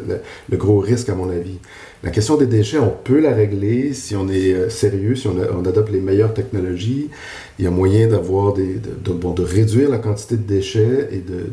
le, 0.50 0.58
gros 0.58 0.80
risque 0.80 1.08
à 1.08 1.16
mon 1.16 1.30
avis. 1.30 1.60
La 2.04 2.12
question 2.12 2.36
des 2.36 2.48
déchets, 2.48 2.78
on 2.78 2.94
peut 3.04 3.22
la 3.22 3.34
régler 3.34 3.94
si 3.94 4.16
on 4.16 4.28
est 4.28 4.54
euh, 4.54 4.70
sérieux, 4.70 5.16
si 5.16 5.28
on, 5.28 5.66
adopte 5.66 5.92
les 5.92 6.02
meilleures 6.02 6.34
technologies. 6.34 7.10
Il 7.58 7.66
y 7.66 7.68
a 7.68 7.72
moyen 7.72 8.08
d'avoir 8.08 8.54
des, 8.54 8.76
de, 8.76 9.14
bon, 9.14 9.34
de 9.34 9.44
réduire 9.44 9.90
la 9.90 9.98
quantité 9.98 10.36
de 10.36 10.44
déchets 10.44 11.08
et 11.12 11.20
de, 11.20 11.46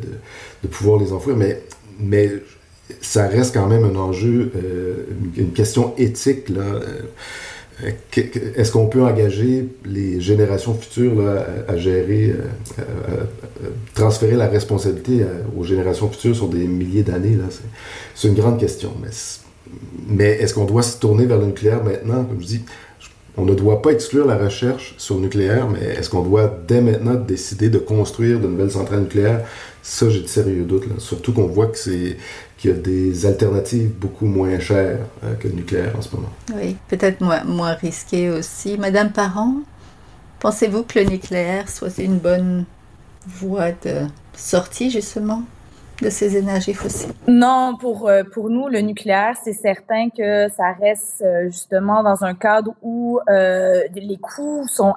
de 0.62 0.68
pouvoir 0.68 0.98
les 1.00 1.12
enfouir, 1.12 1.36
mais 1.36 1.62
mais 1.98 2.30
ça 3.00 3.26
reste 3.26 3.54
quand 3.54 3.66
même 3.66 3.84
un 3.84 3.96
enjeu, 3.96 4.52
euh, 4.56 5.06
une 5.36 5.52
question 5.52 5.94
éthique. 5.96 6.48
Là. 6.48 6.62
Euh, 6.62 7.02
est-ce 8.14 8.70
qu'on 8.70 8.86
peut 8.86 9.02
engager 9.02 9.68
les 9.84 10.20
générations 10.20 10.74
futures 10.74 11.20
à, 11.66 11.76
gérer, 11.76 12.32
euh, 12.78 12.82
transférer 13.94 14.36
la 14.36 14.46
responsabilité 14.46 15.24
aux 15.56 15.64
générations 15.64 16.08
futures 16.08 16.36
sur 16.36 16.48
des 16.48 16.68
milliers 16.68 17.02
d'années? 17.02 17.36
C'est 18.14 18.28
une 18.28 18.34
grande 18.34 18.60
question. 18.60 18.92
Mais, 20.06 20.28
est-ce 20.28 20.54
qu'on 20.54 20.66
doit 20.66 20.82
se 20.82 20.98
tourner 20.98 21.26
vers 21.26 21.38
le 21.38 21.46
nucléaire 21.46 21.82
maintenant? 21.82 22.24
Comme 22.24 22.42
on 23.36 23.44
ne 23.44 23.54
doit 23.54 23.80
pas 23.80 23.90
exclure 23.90 24.26
la 24.26 24.36
recherche 24.36 24.94
sur 24.98 25.14
le 25.16 25.22
nucléaire, 25.22 25.68
mais 25.68 25.80
est-ce 25.80 26.10
qu'on 26.10 26.22
doit 26.22 26.52
dès 26.68 26.80
maintenant 26.80 27.14
décider 27.14 27.70
de 27.70 27.78
construire 27.78 28.40
de 28.40 28.46
nouvelles 28.46 28.70
centrales 28.70 29.00
nucléaires? 29.00 29.46
Ça, 29.82 30.08
j'ai 30.10 30.20
de 30.20 30.26
sérieux 30.26 30.64
doutes. 30.64 30.84
Surtout 31.00 31.32
qu'on 31.32 31.46
voit 31.46 31.66
que 31.66 31.78
c'est 31.78 32.16
qu'il 32.58 32.70
y 32.70 32.74
a 32.74 32.76
des 32.76 33.26
alternatives 33.26 33.90
beaucoup 33.90 34.26
moins 34.26 34.60
chères 34.60 35.00
euh, 35.24 35.34
que 35.34 35.48
le 35.48 35.54
nucléaire 35.54 35.94
en 35.98 36.02
ce 36.02 36.14
moment. 36.14 36.28
Oui, 36.54 36.76
peut-être 36.88 37.20
moins, 37.20 37.42
moins 37.44 37.72
risqué 37.72 38.30
aussi. 38.30 38.76
Madame 38.78 39.10
Parent, 39.10 39.56
pensez-vous 40.38 40.84
que 40.84 41.00
le 41.00 41.06
nucléaire 41.06 41.68
soit 41.68 41.98
une 41.98 42.18
bonne 42.18 42.64
voie 43.26 43.70
de 43.70 44.06
sortie 44.36 44.90
justement? 44.90 45.42
De 46.02 46.10
ces 46.10 46.36
énergies 46.36 46.74
fossiles? 46.74 47.12
Non, 47.26 47.76
pour, 47.80 48.08
euh, 48.08 48.22
pour 48.24 48.50
nous, 48.50 48.68
le 48.68 48.80
nucléaire, 48.80 49.36
c'est 49.42 49.54
certain 49.54 50.10
que 50.10 50.48
ça 50.50 50.72
reste 50.78 51.22
euh, 51.22 51.46
justement 51.46 52.02
dans 52.02 52.24
un 52.24 52.34
cadre 52.34 52.74
où 52.82 53.20
les 53.28 54.18
coûts 54.18 54.66
sont 54.68 54.94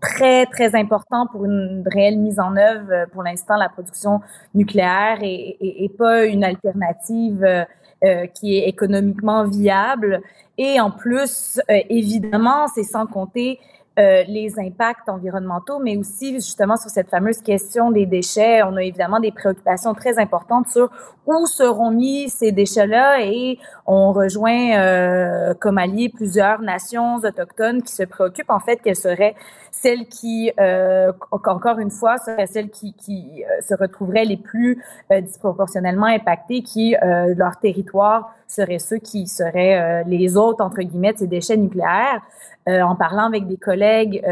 très, 0.00 0.46
très 0.46 0.74
important 0.74 1.26
pour 1.26 1.44
une 1.44 1.84
réelle 1.86 2.18
mise 2.18 2.38
en 2.38 2.56
œuvre. 2.56 2.90
Euh, 2.90 3.06
pour 3.12 3.22
l'instant, 3.22 3.56
la 3.56 3.68
production 3.68 4.20
nucléaire 4.54 5.18
est, 5.22 5.96
pas 5.96 6.24
une 6.24 6.44
alternative 6.44 7.42
euh, 7.44 7.64
euh, 8.04 8.26
qui 8.26 8.58
est 8.58 8.68
économiquement 8.68 9.44
viable. 9.44 10.20
Et 10.56 10.80
en 10.80 10.90
plus, 10.90 11.60
évidemment, 11.68 12.66
c'est 12.68 12.84
sans 12.84 13.06
compter 13.06 13.58
euh, 13.98 14.22
les 14.28 14.58
impacts 14.60 15.08
environnementaux, 15.08 15.80
mais 15.80 15.96
aussi 15.96 16.32
justement 16.34 16.76
sur 16.76 16.88
cette 16.88 17.10
fameuse 17.10 17.38
question 17.38 17.90
des 17.90 18.06
déchets. 18.06 18.62
On 18.62 18.76
a 18.76 18.82
évidemment 18.82 19.18
des 19.18 19.32
préoccupations 19.32 19.92
très 19.92 20.18
importantes 20.18 20.68
sur 20.68 20.88
où 21.26 21.46
seront 21.46 21.90
mis 21.90 22.28
ces 22.28 22.52
déchets-là 22.52 23.22
et 23.22 23.58
on 23.86 24.12
rejoint 24.12 24.78
euh, 24.78 25.52
comme 25.54 25.78
alliés 25.78 26.08
plusieurs 26.08 26.60
nations 26.60 27.16
autochtones 27.16 27.82
qui 27.82 27.92
se 27.92 28.04
préoccupent 28.04 28.50
en 28.50 28.60
fait 28.60 28.80
quelles 28.82 28.96
seraient 28.96 29.34
celles 29.70 30.06
qui, 30.06 30.50
euh, 30.58 31.12
encore 31.30 31.78
une 31.78 31.90
fois, 31.90 32.18
seraient 32.18 32.46
celles 32.46 32.70
qui, 32.70 32.94
qui 32.94 33.44
euh, 33.44 33.60
se 33.60 33.74
retrouveraient 33.74 34.24
les 34.24 34.36
plus 34.36 34.82
euh, 35.12 35.20
disproportionnellement 35.20 36.06
impactées, 36.06 36.62
qui, 36.62 36.94
leur 37.36 37.58
territoire 37.58 38.34
seraient 38.46 38.78
ceux 38.78 38.96
qui 38.96 39.26
seraient 39.26 40.04
les 40.06 40.36
autres, 40.36 40.64
entre 40.64 40.80
guillemets, 40.80 41.12
de 41.12 41.18
ces 41.18 41.26
déchets 41.26 41.56
nucléaires. 41.56 42.20
En 42.66 42.96
parlant 42.96 43.24
avec 43.24 43.46
des 43.46 43.56
collègues 43.56 44.22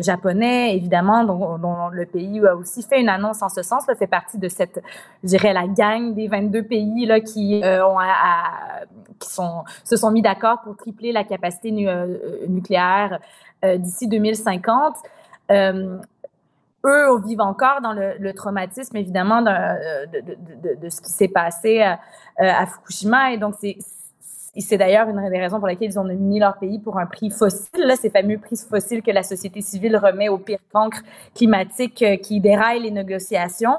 japonais, 0.00 0.76
évidemment, 0.76 1.24
dont, 1.24 1.88
le 1.88 2.06
pays 2.06 2.40
a 2.46 2.54
aussi 2.54 2.82
fait 2.82 3.00
une 3.00 3.08
annonce 3.08 3.42
en 3.42 3.48
ce 3.48 3.62
sens, 3.62 3.86
là, 3.86 3.94
fait 3.94 4.06
partie 4.06 4.38
de 4.38 4.48
cette, 4.48 4.80
je 5.22 5.28
dirais, 5.28 5.52
la 5.52 5.66
gang 5.66 6.14
des 6.14 6.28
22 6.28 6.62
pays 6.62 7.06
là, 7.06 7.20
qui, 7.20 7.62
ont 7.64 7.98
qui 9.18 9.30
sont, 9.30 9.64
se 9.84 9.96
sont 9.96 10.10
mis 10.10 10.22
d'accord 10.22 10.60
pour 10.62 10.76
tripler 10.76 11.12
la 11.12 11.24
capacité 11.24 11.70
nucléaire 12.48 13.18
d'ici 13.64 14.08
2050 14.08 14.71
eux 16.84 17.20
vivent 17.24 17.40
encore 17.40 17.80
dans 17.80 17.92
le, 17.92 18.32
traumatisme, 18.32 18.96
évidemment, 18.96 19.42
de, 19.42 20.88
ce 20.88 21.00
qui 21.00 21.10
s'est 21.10 21.28
passé 21.28 21.80
à, 21.82 21.98
à, 22.38 22.66
Fukushima. 22.66 23.32
Et 23.32 23.38
donc, 23.38 23.54
c'est 24.60 24.76
d'ailleurs 24.76 25.08
une 25.08 25.30
des 25.30 25.38
raisons 25.38 25.58
pour 25.58 25.68
lesquelles 25.68 25.90
ils 25.90 25.98
ont 25.98 26.04
nominé 26.04 26.38
leur 26.38 26.58
pays 26.58 26.78
pour 26.78 26.98
un 26.98 27.06
prix 27.06 27.30
fossile, 27.30 27.86
là, 27.86 27.96
ces 27.96 28.10
fameux 28.10 28.38
prix 28.38 28.56
fossiles 28.56 29.02
que 29.02 29.10
la 29.10 29.22
société 29.22 29.62
civile 29.62 29.96
remet 29.96 30.28
au 30.28 30.38
pire 30.38 30.58
cancre 30.72 31.00
climatique 31.34 32.02
euh, 32.02 32.16
qui 32.16 32.40
déraille 32.40 32.82
les 32.82 32.90
négociations. 32.90 33.78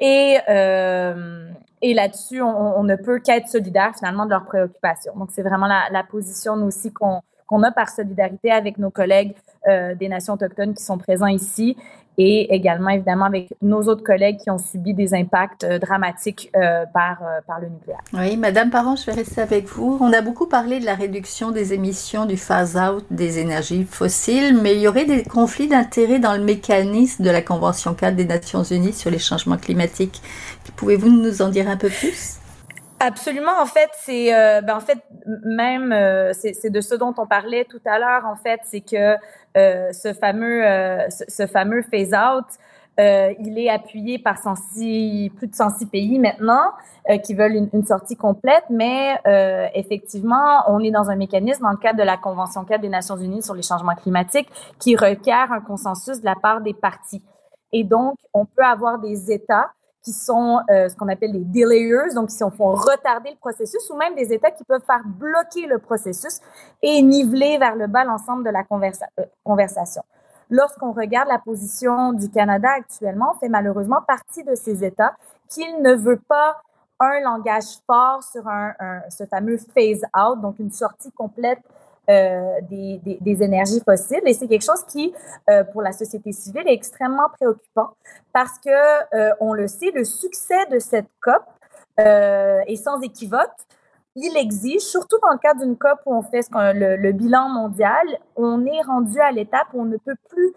Et, 0.00 0.38
euh, 0.48 1.48
là-dessus, 1.82 2.40
on, 2.40 2.78
on, 2.78 2.84
ne 2.84 2.94
peut 2.94 3.18
qu'être 3.18 3.48
solidaire 3.48 3.92
finalement 3.96 4.24
de 4.24 4.30
leurs 4.30 4.44
préoccupations. 4.44 5.12
Donc, 5.16 5.30
c'est 5.32 5.42
vraiment 5.42 5.66
la, 5.66 5.88
la, 5.90 6.04
position, 6.04 6.56
nous 6.56 6.66
aussi, 6.66 6.92
qu'on 6.92 7.22
qu'on 7.52 7.62
a 7.64 7.70
par 7.70 7.90
solidarité 7.90 8.50
avec 8.50 8.78
nos 8.78 8.90
collègues 8.90 9.34
euh, 9.68 9.94
des 9.94 10.08
nations 10.08 10.32
autochtones 10.32 10.72
qui 10.72 10.82
sont 10.82 10.96
présents 10.96 11.26
ici 11.26 11.76
et 12.16 12.54
également 12.54 12.88
évidemment 12.88 13.26
avec 13.26 13.52
nos 13.60 13.82
autres 13.82 14.02
collègues 14.02 14.38
qui 14.38 14.50
ont 14.50 14.58
subi 14.58 14.94
des 14.94 15.12
impacts 15.12 15.64
euh, 15.64 15.78
dramatiques 15.78 16.50
euh, 16.56 16.86
par, 16.94 17.18
par 17.46 17.60
le 17.60 17.68
nucléaire. 17.68 18.00
Oui, 18.14 18.38
Madame 18.38 18.70
Parent, 18.70 18.96
je 18.96 19.04
vais 19.04 19.12
rester 19.12 19.42
avec 19.42 19.66
vous. 19.66 19.98
On 20.00 20.14
a 20.14 20.22
beaucoup 20.22 20.46
parlé 20.46 20.80
de 20.80 20.86
la 20.86 20.94
réduction 20.94 21.50
des 21.50 21.74
émissions 21.74 22.24
du 22.24 22.38
phase-out 22.38 23.04
des 23.10 23.38
énergies 23.38 23.84
fossiles, 23.84 24.58
mais 24.62 24.74
il 24.74 24.80
y 24.80 24.88
aurait 24.88 25.04
des 25.04 25.22
conflits 25.22 25.68
d'intérêts 25.68 26.20
dans 26.20 26.34
le 26.34 26.42
mécanisme 26.42 27.22
de 27.22 27.30
la 27.30 27.42
Convention 27.42 27.92
4 27.92 28.16
des 28.16 28.24
Nations 28.24 28.62
Unies 28.62 28.94
sur 28.94 29.10
les 29.10 29.18
changements 29.18 29.58
climatiques. 29.58 30.22
Pouvez-vous 30.76 31.10
nous 31.10 31.42
en 31.42 31.50
dire 31.50 31.68
un 31.68 31.76
peu 31.76 31.88
plus? 31.90 32.38
Absolument. 33.04 33.60
En 33.60 33.66
fait, 33.66 33.90
c'est 33.94 34.32
euh, 34.32 34.60
ben, 34.60 34.76
en 34.76 34.80
fait 34.80 34.98
même 35.44 35.90
euh, 35.90 36.32
c'est 36.32 36.70
de 36.70 36.80
ce 36.80 36.94
dont 36.94 37.12
on 37.18 37.26
parlait 37.26 37.64
tout 37.64 37.80
à 37.84 37.98
l'heure. 37.98 38.24
En 38.26 38.36
fait, 38.36 38.60
c'est 38.62 38.80
que 38.80 39.16
euh, 39.56 39.92
ce 39.92 40.12
fameux 40.12 40.62
ce, 41.10 41.48
fameux 41.48 41.82
phase 41.82 42.14
out, 42.14 42.46
il 42.98 43.58
est 43.58 43.68
appuyé 43.68 44.20
par 44.20 44.38
106, 44.38 45.30
plus 45.30 45.48
de 45.48 45.54
106 45.54 45.86
pays 45.86 46.20
maintenant 46.20 46.70
qui 47.24 47.34
veulent 47.34 47.56
une, 47.56 47.70
une, 47.72 47.84
sortie 47.84 48.14
complète. 48.14 48.62
Mais 48.70 49.18
effectivement, 49.74 50.62
on 50.68 50.78
est 50.78 50.92
dans 50.92 51.10
un 51.10 51.16
mécanisme 51.16 51.64
dans 51.64 51.72
le 51.72 51.78
cadre 51.78 51.98
de 51.98 52.04
la 52.04 52.16
Convention 52.16 52.64
4 52.64 52.80
des 52.80 52.88
Nations 52.88 53.16
Unies 53.16 53.42
sur 53.42 53.54
les 53.54 53.62
changements 53.62 53.96
climatiques 53.96 54.48
qui 54.78 54.94
requiert 54.94 55.50
un 55.50 55.60
consensus 55.60 56.20
de 56.20 56.24
la 56.24 56.36
part 56.36 56.60
des 56.60 56.74
parties. 56.74 57.22
Et 57.72 57.82
donc, 57.82 58.14
on 58.32 58.44
peut 58.44 58.62
avoir 58.62 59.00
des 59.00 59.32
États 59.32 59.70
qui 60.02 60.12
sont 60.12 60.60
euh, 60.70 60.88
ce 60.88 60.96
qu'on 60.96 61.08
appelle 61.08 61.32
les 61.32 61.44
delayers, 61.44 62.14
donc 62.14 62.28
qui 62.28 62.38
font 62.38 62.72
retarder 62.74 63.30
le 63.30 63.36
processus, 63.36 63.88
ou 63.90 63.96
même 63.96 64.14
des 64.14 64.32
États 64.32 64.50
qui 64.50 64.64
peuvent 64.64 64.84
faire 64.84 65.02
bloquer 65.04 65.66
le 65.66 65.78
processus 65.78 66.40
et 66.82 67.00
niveler 67.02 67.58
vers 67.58 67.76
le 67.76 67.86
bas 67.86 68.04
l'ensemble 68.04 68.44
de 68.44 68.50
la 68.50 68.64
euh, 68.70 69.24
conversation. 69.44 70.02
Lorsqu'on 70.50 70.92
regarde 70.92 71.28
la 71.28 71.38
position 71.38 72.12
du 72.12 72.30
Canada 72.30 72.68
actuellement, 72.76 73.32
on 73.34 73.38
fait 73.38 73.48
malheureusement 73.48 74.02
partie 74.06 74.44
de 74.44 74.54
ces 74.54 74.84
États 74.84 75.14
qu'il 75.48 75.80
ne 75.82 75.94
veut 75.94 76.20
pas 76.28 76.60
un 77.00 77.20
langage 77.20 77.78
fort 77.86 78.22
sur 78.22 78.46
un, 78.46 78.74
ce 79.08 79.24
fameux 79.24 79.56
phase-out, 79.56 80.40
donc 80.40 80.58
une 80.58 80.70
sortie 80.70 81.10
complète 81.12 81.58
euh, 82.10 82.60
des, 82.68 83.42
énergies 83.44 83.80
fossiles. 83.84 84.22
Et 84.26 84.34
c'est 84.34 84.48
quelque 84.48 84.64
chose 84.64 84.82
qui, 84.88 85.14
euh, 85.48 85.62
pour 85.62 85.82
la 85.82 85.92
société 85.92 86.32
civile, 86.32 86.66
est 86.66 86.72
extrêmement 86.72 87.28
préoccupant 87.32 87.90
parce 88.32 88.58
que, 88.58 88.70
euh, 89.16 89.32
on 89.38 89.52
le 89.52 89.68
sait, 89.68 89.92
le 89.94 90.02
succès 90.02 90.66
de 90.72 90.80
cette 90.80 91.06
COP 91.20 91.44
est 91.98 92.76
sans 92.76 93.00
équivoque. 93.02 93.54
Il 94.16 94.36
exige, 94.36 94.80
surtout 94.80 95.16
dans 95.22 95.30
le 95.30 95.38
cadre 95.38 95.60
d'une 95.60 95.76
COP 95.76 96.00
où 96.06 96.14
on 96.16 96.22
fait 96.22 96.40
le, 96.52 97.12
bilan 97.12 97.48
mondial, 97.48 98.04
on 98.34 98.66
est 98.66 98.82
rendu 98.82 99.20
à 99.20 99.30
l'étape 99.30 99.68
où 99.72 99.82
on 99.82 99.84
ne 99.84 99.96
peut 99.96 100.16
plus 100.28 100.52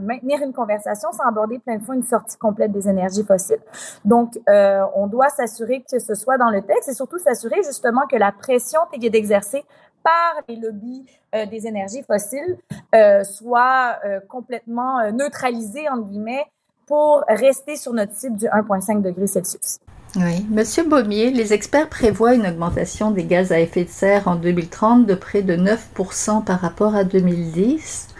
maintenir 0.00 0.42
une 0.42 0.52
conversation 0.52 1.10
sans 1.12 1.26
aborder 1.28 1.58
plein 1.60 1.76
de 1.76 1.82
fois 1.82 1.94
une 1.94 2.02
sortie 2.02 2.36
complète 2.36 2.72
des 2.72 2.88
énergies 2.88 3.24
fossiles. 3.24 3.62
Donc, 4.04 4.32
on 4.48 5.06
doit 5.06 5.28
s'assurer 5.28 5.84
que 5.88 6.00
ce 6.00 6.14
soit 6.16 6.38
dans 6.38 6.50
le 6.50 6.62
texte 6.62 6.88
et 6.88 6.94
surtout 6.94 7.18
s'assurer 7.18 7.62
justement 7.62 8.02
que 8.10 8.16
la 8.16 8.32
pression 8.32 8.80
qui 8.92 9.06
est 9.06 9.14
exercée 9.14 9.64
par 10.04 10.42
les 10.48 10.56
lobbies 10.56 11.04
euh, 11.34 11.46
des 11.46 11.66
énergies 11.66 12.02
fossiles 12.02 12.58
euh, 12.94 13.24
soit 13.24 13.98
euh, 14.04 14.20
complètement 14.28 15.10
neutralisée, 15.10 15.88
entre 15.88 16.04
guillemets, 16.04 16.44
pour 16.86 17.24
rester 17.26 17.76
sur 17.76 17.92
notre 17.92 18.14
cible 18.14 18.36
du 18.36 18.46
1,5 18.46 19.02
degré 19.02 19.26
Celsius. 19.26 19.78
Oui. 20.16 20.46
Monsieur 20.48 20.88
Baumier, 20.88 21.30
les 21.30 21.52
experts 21.52 21.88
prévoient 21.88 22.34
une 22.34 22.46
augmentation 22.46 23.10
des 23.10 23.24
gaz 23.24 23.50
à 23.50 23.58
effet 23.58 23.84
de 23.84 23.88
serre 23.88 24.28
en 24.28 24.36
2030 24.36 25.06
de 25.06 25.14
près 25.16 25.42
de 25.42 25.56
9% 25.56 26.44
par 26.44 26.60
rapport 26.60 26.94
à 26.94 27.02
2010. 27.02 28.13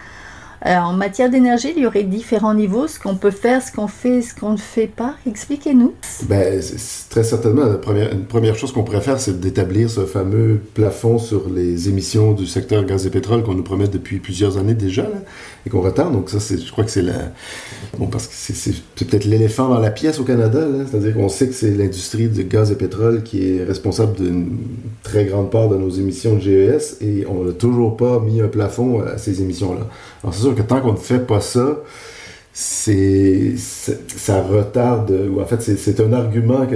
Euh, 0.67 0.77
en 0.77 0.95
matière 0.95 1.29
d'énergie, 1.29 1.73
il 1.77 1.83
y 1.83 1.87
aurait 1.87 2.05
différents 2.05 2.55
niveaux, 2.55 2.89
ce 2.89 2.99
qu'on 2.99 3.17
peut 3.17 3.31
faire, 3.31 3.61
ce 3.61 3.71
qu'on 3.71 3.87
fait, 3.87 4.23
ce 4.23 4.35
qu'on 4.35 4.53
ne 4.53 4.57
fait 4.57 4.87
pas. 4.87 5.15
Expliquez-nous. 5.27 5.93
Ben, 6.23 6.63
très 7.11 7.23
certainement, 7.23 7.67
la 7.67 7.77
première, 7.77 8.11
une 8.13 8.25
première 8.25 8.57
chose 8.57 8.73
qu'on 8.73 8.83
pourrait 8.83 9.03
faire, 9.03 9.21
c'est 9.21 9.39
d'établir 9.39 9.91
ce 9.91 10.07
fameux 10.07 10.63
plafond 10.73 11.19
sur 11.19 11.51
les 11.51 11.91
émissions 11.91 12.33
du 12.33 12.47
secteur 12.47 12.85
gaz 12.85 13.07
et 13.07 13.11
pétrole 13.11 13.43
qu'on 13.43 13.53
nous 13.55 13.63
promet 13.63 13.89
depuis 13.89 14.21
plusieurs 14.21 14.57
années 14.57 14.75
déjà 14.75 15.07
et 15.67 15.71
qu'on 15.71 15.83
retarde. 15.83 16.15
Donc 16.15 16.31
ça, 16.31 16.39
je 16.39 16.71
crois 16.73 16.85
que 16.85 16.91
c'est 16.91 17.03
la... 17.03 17.33
Peut-être 18.97 19.25
l'éléphant 19.27 19.69
dans 19.69 19.81
la 19.81 19.91
pièce 19.91 20.19
au 20.19 20.25
Canada, 20.25 20.67
c'est-à-dire 20.89 21.13
qu'on 21.15 21.29
sait 21.29 21.49
que 21.49 21.55
c'est 21.55 21.73
l'industrie 21.73 22.29
du 22.29 22.45
gaz 22.45 22.71
et 22.71 22.77
pétrole 22.77 23.23
qui 23.23 23.57
est 23.57 23.65
responsable 23.65 24.17
d'une 24.17 24.59
très 25.03 25.27
grande 25.27 25.51
part 25.51 25.69
de 25.69 25.77
nos 25.77 25.91
émissions 25.91 26.37
de 26.37 26.41
GES 26.41 27.03
et 27.03 27.27
on 27.27 27.45
n'a 27.45 27.53
toujours 27.53 27.99
pas 27.99 28.19
mis 28.21 28.41
un 28.41 28.49
plafond 28.49 29.01
à 29.01 29.19
ces 29.19 29.43
émissions-là. 29.43 29.87
Alors 30.25 30.35
c'est 30.35 30.41
sûr 30.41 30.55
que 30.55 30.63
tant 30.63 30.81
qu'on 30.81 30.93
ne 30.93 30.99
fait 30.99 31.19
pas 31.19 31.43
ça, 31.43 31.83
c'est 32.55 33.55
ça 33.59 34.41
retarde 34.41 35.13
ou 35.31 35.41
en 35.43 35.45
fait 35.45 35.61
c'est 35.61 36.01
un 36.01 36.15
argument 36.15 36.67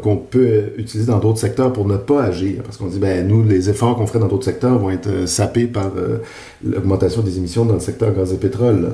qu'on 0.00 0.16
peut 0.16 0.74
utiliser 0.76 1.10
dans 1.10 1.18
d'autres 1.18 1.40
secteurs 1.40 1.72
pour 1.72 1.88
ne 1.88 1.96
pas 1.96 2.22
agir. 2.22 2.62
Parce 2.62 2.76
qu'on 2.76 2.86
dit 2.86 3.00
ben 3.00 3.26
nous 3.26 3.42
les 3.42 3.68
efforts 3.68 3.96
qu'on 3.96 4.06
ferait 4.06 4.20
dans 4.20 4.28
d'autres 4.28 4.44
secteurs 4.44 4.78
vont 4.78 4.90
être 4.90 5.08
euh, 5.08 5.26
sapés 5.26 5.66
par 5.66 5.90
euh, 5.96 6.18
l'augmentation 6.64 7.22
des 7.22 7.38
émissions 7.38 7.64
dans 7.64 7.74
le 7.74 7.80
secteur 7.80 8.14
gaz 8.14 8.32
et 8.32 8.36
pétrole. 8.36 8.92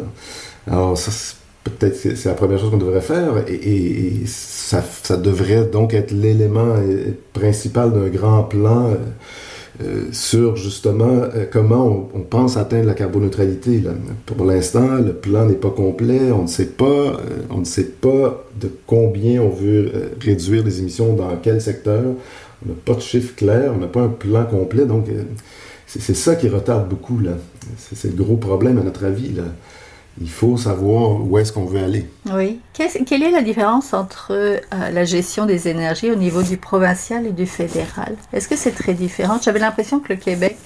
Alors 0.66 0.97
ça 0.97 1.11
peut-être 1.64 1.97
c'est 1.97 2.25
la 2.25 2.35
première 2.35 2.59
chose 2.59 2.71
qu'on 2.71 2.78
devrait 2.78 3.02
faire 3.02 3.45
et, 3.47 4.23
ça, 4.25 4.83
devrait 5.19 5.64
donc 5.64 5.92
être 5.92 6.11
l'élément 6.11 6.75
euh, 6.78 7.12
principal 7.35 7.92
d'un 7.92 8.09
grand 8.09 8.45
plan 8.45 8.95
sur 10.13 10.57
justement 10.57 11.23
euh, 11.35 11.47
comment 11.51 12.11
on, 12.15 12.21
pense 12.21 12.57
atteindre 12.57 12.87
la 12.87 12.95
carboneutralité. 12.95 13.81
Là. 13.81 13.93
Pour 14.27 14.45
l'instant, 14.45 14.97
le 14.97 15.13
plan 15.13 15.47
n'est 15.47 15.55
pas 15.55 15.71
complet. 15.71 16.31
On 16.33 16.43
ne 16.43 16.49
sait 16.49 16.67
pas, 16.67 16.85
euh, 16.85 17.19
on 17.51 17.59
ne 17.59 17.65
sait 17.65 17.85
pas 17.85 18.45
de 18.61 18.71
combien 18.87 19.43
on 19.43 19.51
veut 19.51 19.91
euh, 19.95 20.09
réduire 20.21 20.65
les 20.65 20.81
émissions 20.81 21.15
dans 21.15 21.37
quel 21.43 21.61
secteur. 21.61 22.03
On 22.65 22.69
n'a 22.69 22.75
pas 22.85 22.95
de 22.95 23.01
chiffre 23.01 23.35
clair, 23.35 23.73
on 23.75 23.79
n'a 23.79 23.87
pas 23.87 24.03
un 24.03 24.09
plan 24.09 24.45
complet. 24.45 24.87
Donc, 24.87 25.09
euh, 25.09 25.23
c'est 25.87 26.15
ça 26.15 26.37
qui 26.37 26.49
retarde 26.49 26.89
beaucoup. 26.89 27.21
C'est 27.79 28.17
le 28.17 28.23
gros 28.23 28.37
problème 28.37 28.79
à 28.79 28.83
notre 28.83 29.05
avis. 29.05 29.33
Là 29.33 29.45
il 30.21 30.31
faut 30.31 30.57
savoir 30.57 31.21
où 31.25 31.39
est-ce 31.39 31.53
qu'on 31.53 31.65
veut 31.65 31.83
aller. 31.83 32.07
Oui. 32.33 32.61
Qu 32.75 32.83
quelle 33.05 33.23
est 33.23 33.31
la 33.31 33.43
différence 33.43 33.95
entre 33.95 34.33
euh, 34.33 34.59
la 34.71 35.04
gestion 35.04 35.47
des 35.47 35.69
énergies 35.69 36.11
au 36.11 36.17
niveau 36.17 36.43
du 36.43 36.56
provincial 36.59 37.26
et 37.26 37.33
du 37.33 37.47
fédéral? 37.47 38.17
Est-ce 38.33 38.47
que 38.47 38.56
c'est 38.56 38.73
très 38.73 38.95
différent? 38.95 39.39
J'avais 39.43 39.59
l'impression 39.59 39.99
que 40.00 40.13
le 40.13 40.19
Québec 40.19 40.59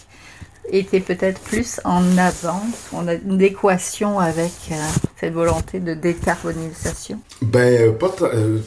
était 0.70 1.00
peut-être 1.00 1.40
plus 1.40 1.80
en 1.84 2.02
avance, 2.18 2.88
en 2.92 3.06
adéquation 3.06 4.18
avec 4.18 4.52
euh, 4.72 4.74
cette 5.20 5.34
volonté 5.34 5.78
de 5.78 5.94
décarbonisation 5.94 7.18
Ben, 7.42 7.92
pas, 7.94 8.12
euh, 8.22 8.58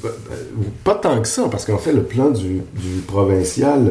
pas 0.83 0.95
tant 0.95 1.19
que 1.21 1.27
ça, 1.27 1.49
parce 1.49 1.65
qu'en 1.65 1.79
fait, 1.79 1.91
le 1.91 2.03
plan 2.03 2.29
du, 2.29 2.61
du 2.75 3.01
provincial 3.07 3.89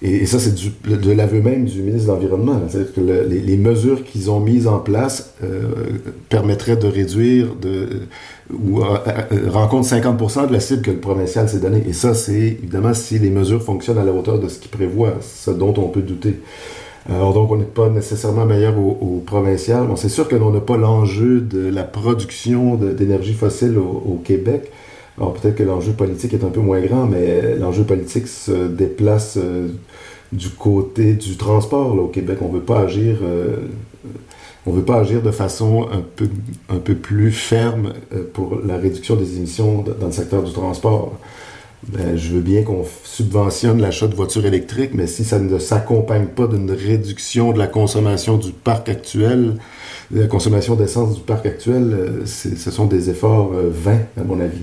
et, 0.00 0.26
ça, 0.26 0.38
c'est 0.38 0.54
de 0.54 1.12
l'aveu 1.12 1.40
même 1.40 1.64
du 1.64 1.82
ministre 1.82 2.08
de 2.08 2.12
l'Environnement. 2.12 2.60
C'est-à-dire 2.68 2.92
que 2.92 3.00
le, 3.00 3.22
les, 3.24 3.56
mesures 3.56 4.04
qu'ils 4.04 4.30
ont 4.30 4.38
mises 4.38 4.68
en 4.68 4.78
place 4.78 5.34
euh, 5.42 5.72
permettraient 6.28 6.76
de 6.76 6.86
réduire 6.86 7.56
de, 7.60 8.02
ou 8.52 8.80
euh, 8.80 8.96
euh, 9.32 9.50
rencontre 9.50 9.88
50 9.88 10.48
de 10.48 10.52
la 10.52 10.60
cible 10.60 10.82
que 10.82 10.92
le 10.92 10.98
provincial 10.98 11.48
s'est 11.48 11.58
donné. 11.58 11.82
Et 11.88 11.92
ça, 11.92 12.14
c'est 12.14 12.32
évidemment 12.32 12.94
si 12.94 13.18
les 13.18 13.30
mesures 13.30 13.62
fonctionnent 13.62 13.98
à 13.98 14.04
la 14.04 14.12
hauteur 14.12 14.38
de 14.38 14.46
ce 14.46 14.60
qu'il 14.60 14.70
prévoit, 14.70 15.14
ce 15.20 15.50
dont 15.50 15.74
on 15.76 15.88
peut 15.88 16.02
douter. 16.02 16.38
Alors 17.08 17.32
donc, 17.32 17.50
on 17.50 17.56
n'est 17.56 17.64
pas 17.64 17.88
nécessairement 17.88 18.44
meilleur 18.44 18.78
au, 18.78 18.98
au 19.00 19.22
provincial. 19.26 19.86
Bon, 19.88 19.96
c'est 19.96 20.10
sûr 20.10 20.28
que 20.28 20.36
l'on 20.36 20.52
n'a 20.52 20.60
pas 20.60 20.76
l'enjeu 20.76 21.40
de 21.40 21.68
la 21.68 21.82
production 21.82 22.76
d'énergie 22.76 23.34
fossile 23.34 23.78
au, 23.78 24.02
au 24.06 24.20
Québec. 24.22 24.70
Alors 25.18 25.34
peut-être 25.34 25.56
que 25.56 25.64
l'enjeu 25.64 25.92
politique 25.92 26.32
est 26.34 26.44
un 26.44 26.50
peu 26.50 26.60
moins 26.60 26.80
grand, 26.80 27.06
mais 27.06 27.56
l'enjeu 27.56 27.82
politique 27.82 28.28
se 28.28 28.68
déplace 28.68 29.36
euh, 29.36 29.68
du 30.30 30.50
côté 30.50 31.14
du 31.14 31.36
transport 31.36 31.96
là, 31.96 32.02
au 32.02 32.08
Québec. 32.08 32.38
On 32.40 32.48
veut 32.48 32.60
pas 32.60 32.80
agir, 32.80 33.18
euh, 33.22 33.56
on 34.64 34.70
veut 34.70 34.84
pas 34.84 34.98
agir 34.98 35.20
de 35.20 35.32
façon 35.32 35.88
un 35.90 36.02
peu, 36.14 36.28
un 36.68 36.78
peu 36.78 36.94
plus 36.94 37.32
ferme 37.32 37.94
euh, 38.14 38.22
pour 38.32 38.60
la 38.64 38.76
réduction 38.76 39.16
des 39.16 39.38
émissions 39.38 39.84
dans 40.00 40.06
le 40.06 40.12
secteur 40.12 40.44
du 40.44 40.52
transport. 40.52 41.18
Ben, 41.88 42.16
je 42.16 42.34
veux 42.34 42.40
bien 42.40 42.62
qu'on 42.62 42.84
subventionne 43.04 43.80
l'achat 43.80 44.06
de 44.06 44.14
voitures 44.14 44.46
électriques, 44.46 44.94
mais 44.94 45.06
si 45.08 45.24
ça 45.24 45.38
ne 45.40 45.58
s'accompagne 45.58 46.26
pas 46.26 46.46
d'une 46.46 46.70
réduction 46.70 47.52
de 47.52 47.58
la 47.58 47.68
consommation 47.68 48.36
du 48.36 48.50
parc 48.50 48.88
actuel, 48.88 49.56
de 50.12 50.20
la 50.20 50.26
consommation 50.26 50.74
d'essence 50.74 51.14
du 51.14 51.20
parc 51.20 51.46
actuel, 51.46 52.22
ce 52.24 52.70
sont 52.70 52.86
des 52.86 53.10
efforts 53.10 53.52
vains, 53.52 54.00
à 54.16 54.24
mon 54.24 54.40
avis. 54.40 54.62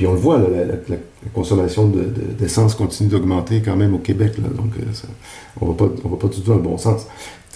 Puis 0.00 0.06
on 0.06 0.14
le 0.14 0.18
voit, 0.18 0.38
la, 0.38 0.96
consommation 1.34 1.86
d'essence 1.86 2.72
de, 2.72 2.78
continue 2.78 3.10
d'augmenter 3.10 3.60
quand 3.60 3.76
même 3.76 3.92
au 3.92 3.98
Québec. 3.98 4.32
Donc 4.40 4.72
euh, 4.78 4.84
on 5.60 5.72
ne 5.72 6.10
va 6.10 6.16
pas 6.16 6.28
du 6.28 6.40
tout 6.40 6.48
dans 6.48 6.54
le 6.54 6.62
bon 6.62 6.78
sens. 6.78 7.06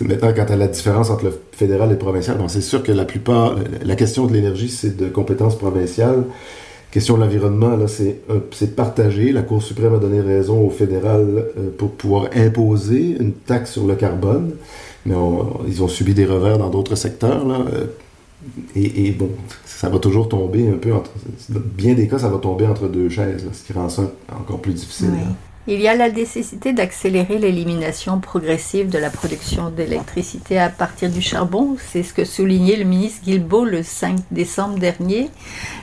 Maintenant, 0.03 0.31
quant 0.37 0.45
à 0.45 0.57
la 0.57 0.69
différence 0.69 1.09
entre 1.09 1.25
le 1.25 1.41
fédéral 1.53 1.89
et 1.89 1.93
le 1.93 1.99
provincial, 1.99 2.37
c'est 2.49 2.61
sûr 2.61 2.83
que 2.83 2.93
la 2.93 3.07
plupart, 3.07 3.57
la 3.83 3.97
question 3.97 4.27
de 4.27 4.35
l'énergie, 4.35 4.69
c'est 4.69 4.95
de 4.95 5.09
compétences 5.09 5.57
provinciales. 5.57 6.25
Question 6.91 7.17
de 7.17 7.23
l'environnement, 7.23 7.77
là, 7.77 7.87
c'est 7.89 8.77
partagé. 8.77 9.33
La 9.33 9.41
Cour 9.41 9.63
suprême 9.63 9.95
a 9.95 9.99
donné 9.99 10.21
raison 10.21 10.67
au 10.67 10.69
fédéral 10.69 11.47
euh, 11.57 11.71
pour 11.79 11.93
pouvoir 11.93 12.29
imposer 12.37 13.17
une 13.21 13.33
taxe 13.33 13.73
sur 13.73 13.87
le 13.87 13.95
carbone, 13.95 14.51
mais 15.07 15.15
ils 15.67 15.83
ont 15.83 15.89
subi 15.89 16.13
des 16.13 16.27
revers 16.27 16.59
dans 16.59 16.69
d'autres 16.69 16.95
secteurs. 16.95 17.47
Et, 18.77 19.07
et, 19.07 19.13
bon, 19.13 19.31
ça 19.65 19.89
va 19.89 19.99
toujours 19.99 20.29
tomber 20.29 20.69
un 20.69 20.77
peu 20.77 20.93
entre. 20.93 21.11
Bien 21.49 21.95
des 21.95 22.09
cas, 22.09 22.19
ça 22.19 22.29
va 22.29 22.39
tomber 22.39 22.67
entre 22.67 22.89
deux 22.89 23.09
chaises, 23.09 23.45
là, 23.45 23.51
ce 23.53 23.65
qui 23.65 23.73
rend 23.73 23.89
ça 23.89 24.11
encore 24.33 24.61
plus 24.61 24.75
difficile. 24.75 25.11
Oui. 25.13 25.21
Il 25.67 25.81
y 25.81 25.89
a 25.89 25.95
la 25.95 26.11
nécessité 26.11 26.75
d'accélérer 26.75 27.39
l'élimination 27.39 28.21
progressive 28.21 28.91
de 28.91 28.99
la 28.99 29.09
production 29.09 29.71
d'électricité 29.71 30.59
à 30.59 30.69
partir 30.69 31.09
du 31.09 31.23
charbon. 31.23 31.79
C'est 31.91 32.03
ce 32.03 32.13
que 32.13 32.27
soulignait 32.27 32.77
le 32.77 32.85
ministre 32.85 33.23
Guilbeault 33.25 33.65
le 33.65 33.83
5 33.83 34.19
décembre 34.31 34.79
dernier. 34.79 35.31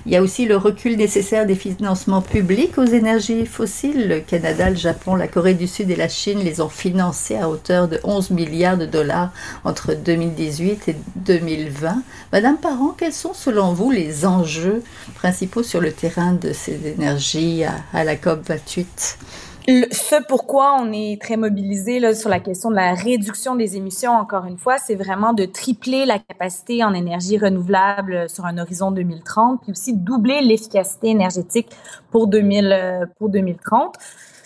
Il 0.06 0.12
y 0.12 0.16
a 0.16 0.22
aussi 0.22 0.46
le 0.46 0.56
recul 0.56 0.98
nécessaire 0.98 1.48
des 1.48 1.56
financements 1.56 2.22
publics 2.22 2.78
aux 2.78 2.86
énergies 2.86 3.48
fossiles. 3.48 4.08
Le 4.08 4.20
Canada, 4.20 4.70
le 4.70 4.76
Japon, 4.76 5.16
la 5.16 5.28
Corée 5.28 5.56
du 5.56 5.66
Sud 5.68 5.90
et 5.90 5.96
la 5.96 6.10
Chine 6.10 6.42
les 6.42 6.62
ont 6.62 6.70
financés 6.70 7.38
à 7.38 7.50
hauteur 7.50 7.88
de 7.88 8.00
11 8.04 8.30
milliards 8.30 8.78
de 8.78 8.86
dollars 8.86 9.32
entre 9.64 9.96
2018 9.96 10.90
et 10.90 10.96
2020. 11.16 12.04
Madame 12.32 12.58
Parent, 12.58 12.96
quels 12.96 13.14
sont 13.14 13.34
selon 13.34 13.74
vous 13.74 13.90
les 13.90 14.28
enjeux 14.28 14.84
principaux 15.16 15.64
sur 15.64 15.82
le 15.82 15.92
terrain 15.92 16.34
de 16.34 16.54
ces 16.54 16.86
énergies 16.86 17.64
à, 17.64 17.74
à 17.94 18.04
la 18.04 18.16
COP 18.16 18.48
28 18.48 19.18
ce 19.68 20.24
pourquoi 20.28 20.76
on 20.80 20.92
est 20.92 21.22
très 21.22 21.38
mobilisé 21.38 22.14
sur 22.14 22.30
la 22.30 22.40
question 22.40 22.72
de 22.72 22.76
la 22.76 22.94
réduction 22.94 23.56
des 23.56 23.78
émissions, 23.78 24.12
encore 24.12 24.46
une 24.46 24.58
fois, 24.58 24.78
c'est 24.78 24.96
vraiment 24.96 25.34
de 25.34 25.46
tripler 25.46 26.06
la 26.06 26.20
capacité 26.20 26.84
en 26.84 26.94
énergie 26.94 27.38
renouvelable 27.38 28.30
sur 28.30 28.46
un 28.46 28.58
horizon 28.58 28.92
2030, 28.92 29.62
puis 29.62 29.72
aussi 29.72 29.94
doubler 29.96 30.42
l'efficacité 30.42 31.10
énergétique 31.10 31.70
pour 32.12 32.28
2000 32.28 32.72
euh, 32.72 33.06
2030. 33.22 33.96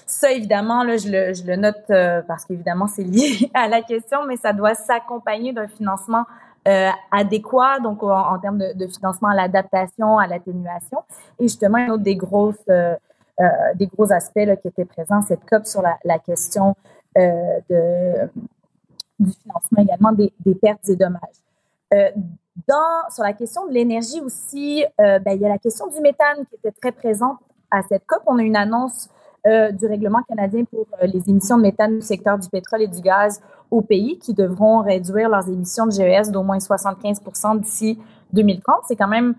Ça, 0.05 0.31
évidemment, 0.31 0.83
là, 0.83 0.97
je 0.97 1.07
le, 1.09 1.55
note 1.55 1.75
euh, 1.89 2.21
parce 2.27 2.45
qu'évidemment, 2.45 2.87
c'est 2.87 3.03
lié 3.03 3.49
à 3.53 3.67
la 3.67 3.81
question, 3.81 4.19
mais 4.27 4.37
ça 4.37 4.53
doit 4.53 4.75
s'accompagner 4.75 5.53
d'un 5.53 5.67
financement 5.67 6.25
euh, 6.67 6.89
adéquat, 7.11 7.79
donc 7.79 8.01
en, 8.01 8.39
termes 8.39 8.57
de, 8.57 8.87
financement 8.87 9.29
à 9.29 9.35
l'adaptation, 9.35 10.17
à 10.17 10.25
l'atténuation. 10.25 10.97
Et 11.39 11.43
justement, 11.43 11.77
une 11.77 11.91
autre 11.91 12.03
des 12.03 12.15
grosses 12.15 12.55
euh, 12.69 12.95
euh, 12.95 12.95
des 13.75 13.87
gros 13.87 14.11
aspects 14.11 14.39
qui 14.61 14.67
étaient 14.67 14.85
présents 14.85 15.21
cette 15.21 15.45
COP 15.49 15.65
sur 15.65 15.81
la, 15.81 16.19
question 16.19 16.75
euh, 17.17 17.59
du 19.19 19.31
financement 19.31 19.81
également 19.81 20.11
des, 20.11 20.55
pertes 20.55 20.87
et 20.89 20.95
dommages. 20.95 21.21
Euh, 21.93 22.09
dans, 22.67 23.09
sur 23.13 23.23
la 23.23 23.33
question 23.33 23.65
de 23.67 23.73
l'énergie 23.73 24.21
aussi, 24.21 24.85
ben, 24.97 25.31
il 25.31 25.41
y 25.41 25.45
a 25.45 25.49
la 25.49 25.57
question 25.57 25.87
du 25.87 25.99
méthane 25.99 26.45
qui 26.49 26.55
était 26.55 26.71
très 26.71 26.91
présente 26.91 27.37
à 27.71 27.81
cette 27.83 28.05
COP. 28.05 28.21
On 28.25 28.39
a 28.39 28.43
une 28.43 28.55
annonce 28.55 29.09
euh, 29.47 29.71
du 29.71 29.85
règlement 29.85 30.23
canadien 30.27 30.63
pour 30.63 30.87
les 31.03 31.29
émissions 31.29 31.57
de 31.57 31.61
méthane 31.61 31.99
du 31.99 32.01
secteur 32.01 32.39
du 32.39 32.49
pétrole 32.49 32.81
et 32.81 32.87
du 32.87 32.99
gaz 32.99 33.39
au 33.69 33.83
pays 33.83 34.17
qui 34.17 34.33
devront 34.33 34.81
réduire 34.81 35.29
leurs 35.29 35.47
émissions 35.47 35.85
de 35.85 35.91
GES 35.91 36.31
d'au 36.31 36.41
moins 36.41 36.57
75% 36.57 37.59
d'ici 37.59 37.99
2030. 38.33 38.77
C'est 38.87 38.95
quand 38.95 39.07
même 39.07 39.35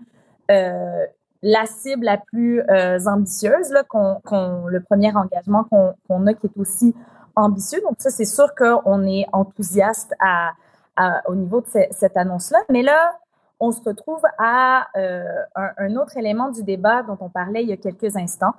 euh, 0.49 1.05
la 1.41 1.65
cible 1.65 2.05
la 2.05 2.17
plus 2.17 2.61
euh, 2.61 2.99
ambitieuse, 3.05 3.69
là, 3.71 3.83
le 3.91 4.79
premier 4.79 5.15
engagement 5.15 5.65
qu'on, 5.65 6.27
a 6.27 6.33
qui 6.33 6.47
est 6.47 6.59
aussi 6.59 6.95
ambitieux. 7.35 7.81
Donc 7.81 7.95
ça, 7.99 8.09
c'est 8.09 8.25
sûr 8.25 8.53
qu'on 8.55 9.05
est 9.05 9.25
enthousiaste 9.31 10.13
à, 10.19 10.53
au 11.27 11.35
niveau 11.35 11.61
de 11.61 11.67
cette 11.91 12.17
annonce-là. 12.17 12.59
Mais 12.69 12.81
là, 12.81 13.13
on 13.59 13.71
se 13.71 13.81
retrouve 13.83 14.21
à 14.39 14.87
euh, 14.97 15.23
un, 15.55 15.95
autre 15.95 16.17
élément 16.17 16.49
du 16.49 16.63
débat 16.63 17.03
dont 17.03 17.17
on 17.21 17.29
parlait 17.29 17.63
il 17.63 17.69
y 17.69 17.73
a 17.73 17.77
quelques 17.77 18.15
instants, 18.15 18.53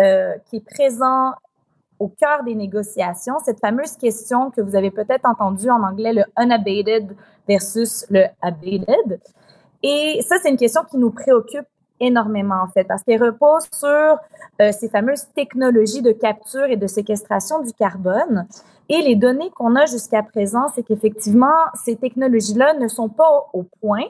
euh, 0.00 0.34
qui 0.46 0.56
est 0.56 0.64
présent 0.64 1.32
au 1.98 2.08
cœur 2.08 2.44
des 2.44 2.54
négociations, 2.54 3.38
cette 3.44 3.60
fameuse 3.60 3.96
question 3.96 4.50
que 4.50 4.62
vous 4.62 4.74
avez 4.74 4.90
peut-être 4.90 5.28
entendue 5.28 5.68
en 5.68 5.82
anglais, 5.82 6.12
le 6.14 6.24
unabated 6.38 7.14
versus 7.46 8.06
le 8.08 8.24
abated. 8.40 9.20
Et 9.82 10.20
ça, 10.26 10.36
c'est 10.42 10.48
une 10.48 10.56
question 10.56 10.82
qui 10.84 10.96
nous 10.96 11.10
préoccupe 11.10 11.66
énormément 12.00 12.62
en 12.62 12.68
fait, 12.68 12.84
parce 12.84 13.02
qu'elle 13.02 13.22
repose 13.22 13.64
sur 13.72 13.88
euh, 13.88 14.72
ces 14.72 14.88
fameuses 14.88 15.26
technologies 15.34 16.02
de 16.02 16.12
capture 16.12 16.64
et 16.64 16.76
de 16.76 16.86
séquestration 16.86 17.60
du 17.60 17.72
carbone. 17.72 18.46
Et 18.88 19.02
les 19.02 19.14
données 19.14 19.50
qu'on 19.50 19.76
a 19.76 19.86
jusqu'à 19.86 20.22
présent, 20.22 20.66
c'est 20.74 20.82
qu'effectivement, 20.82 21.54
ces 21.84 21.96
technologies-là 21.96 22.74
ne 22.74 22.88
sont 22.88 23.08
pas 23.08 23.48
au 23.52 23.64
point 23.80 24.06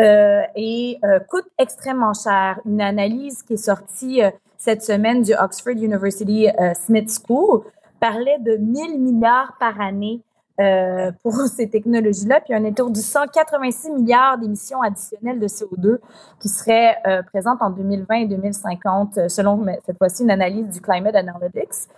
euh, 0.00 0.42
et 0.54 0.98
euh, 1.04 1.18
coûtent 1.20 1.50
extrêmement 1.58 2.12
cher. 2.12 2.60
Une 2.66 2.82
analyse 2.82 3.42
qui 3.42 3.54
est 3.54 3.56
sortie 3.56 4.20
cette 4.58 4.82
semaine 4.82 5.22
du 5.22 5.32
Oxford 5.34 5.72
University 5.72 6.48
Smith 6.84 7.08
School 7.10 7.62
parlait 8.00 8.38
de 8.40 8.56
1000 8.56 9.00
milliards 9.00 9.54
par 9.58 9.80
année 9.80 10.20
euh, 10.60 11.12
pour 11.22 11.34
ces 11.46 11.68
technologies-là, 11.68 12.40
puis 12.40 12.52
un 12.52 12.60
de 12.60 12.96
186 12.96 13.90
milliards 13.90 14.38
d'émissions 14.38 14.82
additionnelles 14.82 15.38
de 15.38 15.46
CO2 15.46 15.98
qui 16.40 16.48
seraient 16.48 16.96
euh, 17.06 17.22
présentes 17.22 17.62
en 17.62 17.70
2020 17.70 18.14
et 18.16 18.26
2050, 18.26 19.18
euh, 19.18 19.28
selon 19.28 19.64
cette 19.86 19.98
fois-ci 19.98 20.24
une 20.24 20.32
analyse 20.32 20.68
du 20.68 20.80
Climate 20.80 21.14
Analytics. 21.14 21.88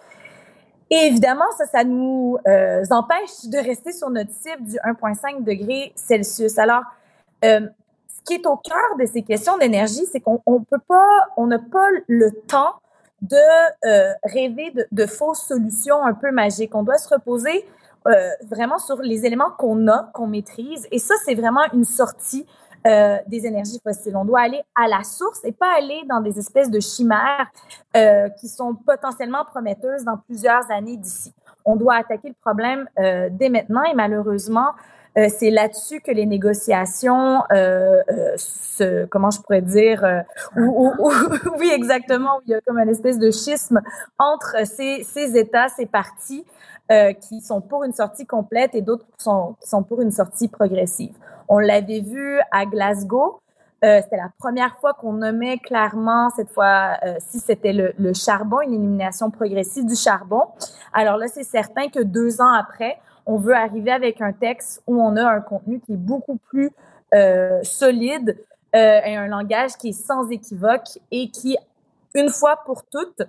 Et 0.90 1.06
évidemment, 1.06 1.46
ça, 1.56 1.64
ça 1.66 1.84
nous 1.84 2.36
euh, 2.46 2.84
empêche 2.90 3.46
de 3.46 3.56
rester 3.56 3.92
sur 3.92 4.10
notre 4.10 4.32
cible 4.32 4.64
du 4.64 4.76
1,5 4.76 5.42
degré 5.42 5.92
Celsius. 5.94 6.58
Alors, 6.58 6.82
ce 7.42 8.22
qui 8.26 8.34
est 8.34 8.46
au 8.46 8.56
cœur 8.56 8.96
de 8.98 9.06
ces 9.06 9.22
questions 9.22 9.56
d'énergie, 9.56 10.04
c'est 10.12 10.20
qu'on 10.20 10.42
on 10.44 10.60
peut 10.60 10.82
pas, 10.86 11.06
on 11.38 11.46
n'a 11.46 11.58
pas 11.58 11.86
le 12.08 12.30
temps 12.46 12.74
de 13.22 13.36
rêver 14.24 14.70
de, 14.72 14.86
de, 14.92 15.06
fausses 15.06 15.46
solutions 15.46 16.04
un 16.04 16.12
peu 16.12 16.30
magiques. 16.30 16.74
On 16.74 16.82
doit 16.82 16.98
se 16.98 17.08
reposer 17.08 17.64
euh, 18.06 18.30
vraiment 18.50 18.78
sur 18.78 18.96
les 19.02 19.26
éléments 19.26 19.50
qu'on 19.58 19.86
a, 19.86 20.10
qu'on 20.14 20.26
maîtrise. 20.26 20.88
Et 20.90 20.98
ça, 20.98 21.14
c'est 21.24 21.34
vraiment 21.34 21.60
une 21.74 21.84
sortie 21.84 22.46
euh, 22.86 23.18
des 23.26 23.44
énergies 23.44 23.78
fossiles. 23.86 24.16
On 24.16 24.24
doit 24.24 24.40
aller 24.40 24.62
à 24.74 24.88
la 24.88 25.04
source 25.04 25.44
et 25.44 25.52
pas 25.52 25.74
aller 25.76 26.00
dans 26.08 26.22
des 26.22 26.38
espèces 26.38 26.70
de 26.70 26.80
chimères 26.80 27.50
euh, 27.94 28.30
qui 28.40 28.48
sont 28.48 28.74
potentiellement 28.74 29.44
prometteuses 29.44 30.04
dans 30.04 30.16
plusieurs 30.16 30.70
années 30.70 30.96
d'ici. 30.96 31.34
On 31.66 31.76
doit 31.76 31.96
attaquer 31.96 32.28
le 32.28 32.34
problème 32.40 32.88
dès 32.96 33.50
maintenant 33.50 33.82
et 33.82 33.94
malheureusement, 33.94 34.70
c'est 35.14 35.50
là-dessus 35.50 36.00
que 36.00 36.10
les 36.10 36.24
négociations, 36.24 37.42
se, 37.50 39.04
comment 39.06 39.30
je 39.30 39.42
pourrais 39.42 39.60
dire, 39.60 40.24
oui 40.56 41.70
exactement, 41.70 42.38
où 42.38 42.42
il 42.46 42.52
y 42.52 42.54
a 42.54 42.62
comme 42.62 42.78
une 42.78 42.88
espèce 42.88 43.18
de 43.18 43.30
schisme 43.30 43.82
entre 44.18 44.66
ces, 44.66 45.02
ces 45.04 45.36
États, 45.36 45.68
ces 45.68 45.84
partis 45.84 46.46
euh, 46.90 47.12
qui 47.12 47.40
sont 47.40 47.60
pour 47.60 47.84
une 47.84 47.92
sortie 47.92 48.26
complète 48.26 48.74
et 48.74 48.82
d'autres 48.82 49.06
qui 49.06 49.22
sont, 49.22 49.82
pour 49.84 50.00
une 50.00 50.10
sortie 50.10 50.48
progressive. 50.48 51.14
On 51.48 51.60
l'avait 51.60 52.00
vu 52.00 52.40
à 52.50 52.66
Glasgow. 52.66 53.38
Euh, 53.84 54.00
c'était 54.02 54.16
la 54.16 54.32
première 54.40 54.76
fois 54.80 54.94
qu'on 54.94 55.12
nommait 55.12 55.58
clairement, 55.58 56.30
cette 56.30 56.50
fois, 56.50 56.96
euh, 57.04 57.14
si 57.20 57.38
c'était 57.38 57.72
le, 57.72 58.12
charbon, 58.12 58.60
une 58.62 58.74
élimination 58.74 59.30
progressive 59.30 59.86
du 59.86 59.94
charbon. 59.94 60.42
Alors 60.92 61.16
là, 61.16 61.28
c'est 61.28 61.44
certain 61.44 61.88
que 61.90 62.02
deux 62.02 62.40
ans 62.40 62.52
après, 62.52 62.98
on 63.24 63.36
veut 63.36 63.54
arriver 63.54 63.92
avec 63.92 64.20
un 64.20 64.32
texte 64.32 64.82
où 64.88 65.00
on 65.00 65.14
a 65.14 65.22
un 65.22 65.40
contenu 65.42 65.78
qui 65.78 65.92
est 65.92 65.96
beaucoup 65.96 66.38
plus 66.48 66.72
solide 67.62 68.36
et 68.74 69.16
un 69.16 69.28
langage 69.28 69.76
qui 69.76 69.90
est 69.90 69.92
sans 69.92 70.28
équivoque 70.28 70.98
et 71.12 71.30
qui, 71.30 71.56
une 72.14 72.30
fois 72.30 72.58
pour 72.66 72.82
toutes, 72.84 73.22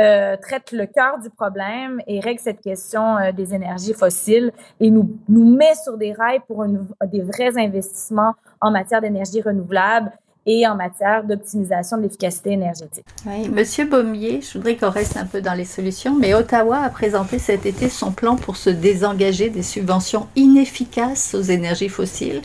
euh, 0.00 0.36
traite 0.36 0.72
le 0.72 0.86
cœur 0.86 1.18
du 1.18 1.30
problème 1.30 2.00
et 2.06 2.20
règle 2.20 2.40
cette 2.40 2.60
question 2.60 3.16
euh, 3.16 3.32
des 3.32 3.54
énergies 3.54 3.94
fossiles 3.94 4.52
et 4.80 4.90
nous, 4.90 5.18
nous 5.28 5.56
met 5.56 5.74
sur 5.74 5.96
des 5.96 6.12
rails 6.12 6.40
pour 6.46 6.64
des 7.06 7.20
vrais 7.20 7.58
investissements 7.58 8.34
en 8.60 8.70
matière 8.70 9.00
d'énergie 9.00 9.42
renouvelable 9.42 10.12
et 10.48 10.66
en 10.66 10.74
matière 10.74 11.24
d'optimisation 11.24 11.98
de 11.98 12.02
l'efficacité 12.02 12.52
énergétique. 12.52 13.04
Oui, 13.26 13.48
Monsieur 13.50 13.84
Baumier, 13.84 14.40
je 14.40 14.56
voudrais 14.56 14.76
qu'on 14.76 14.88
reste 14.88 15.18
un 15.18 15.26
peu 15.26 15.42
dans 15.42 15.52
les 15.52 15.66
solutions, 15.66 16.16
mais 16.18 16.32
Ottawa 16.32 16.78
a 16.78 16.88
présenté 16.88 17.38
cet 17.38 17.66
été 17.66 17.90
son 17.90 18.12
plan 18.12 18.36
pour 18.36 18.56
se 18.56 18.70
désengager 18.70 19.50
des 19.50 19.62
subventions 19.62 20.26
inefficaces 20.36 21.34
aux 21.34 21.42
énergies 21.42 21.90
fossiles. 21.90 22.40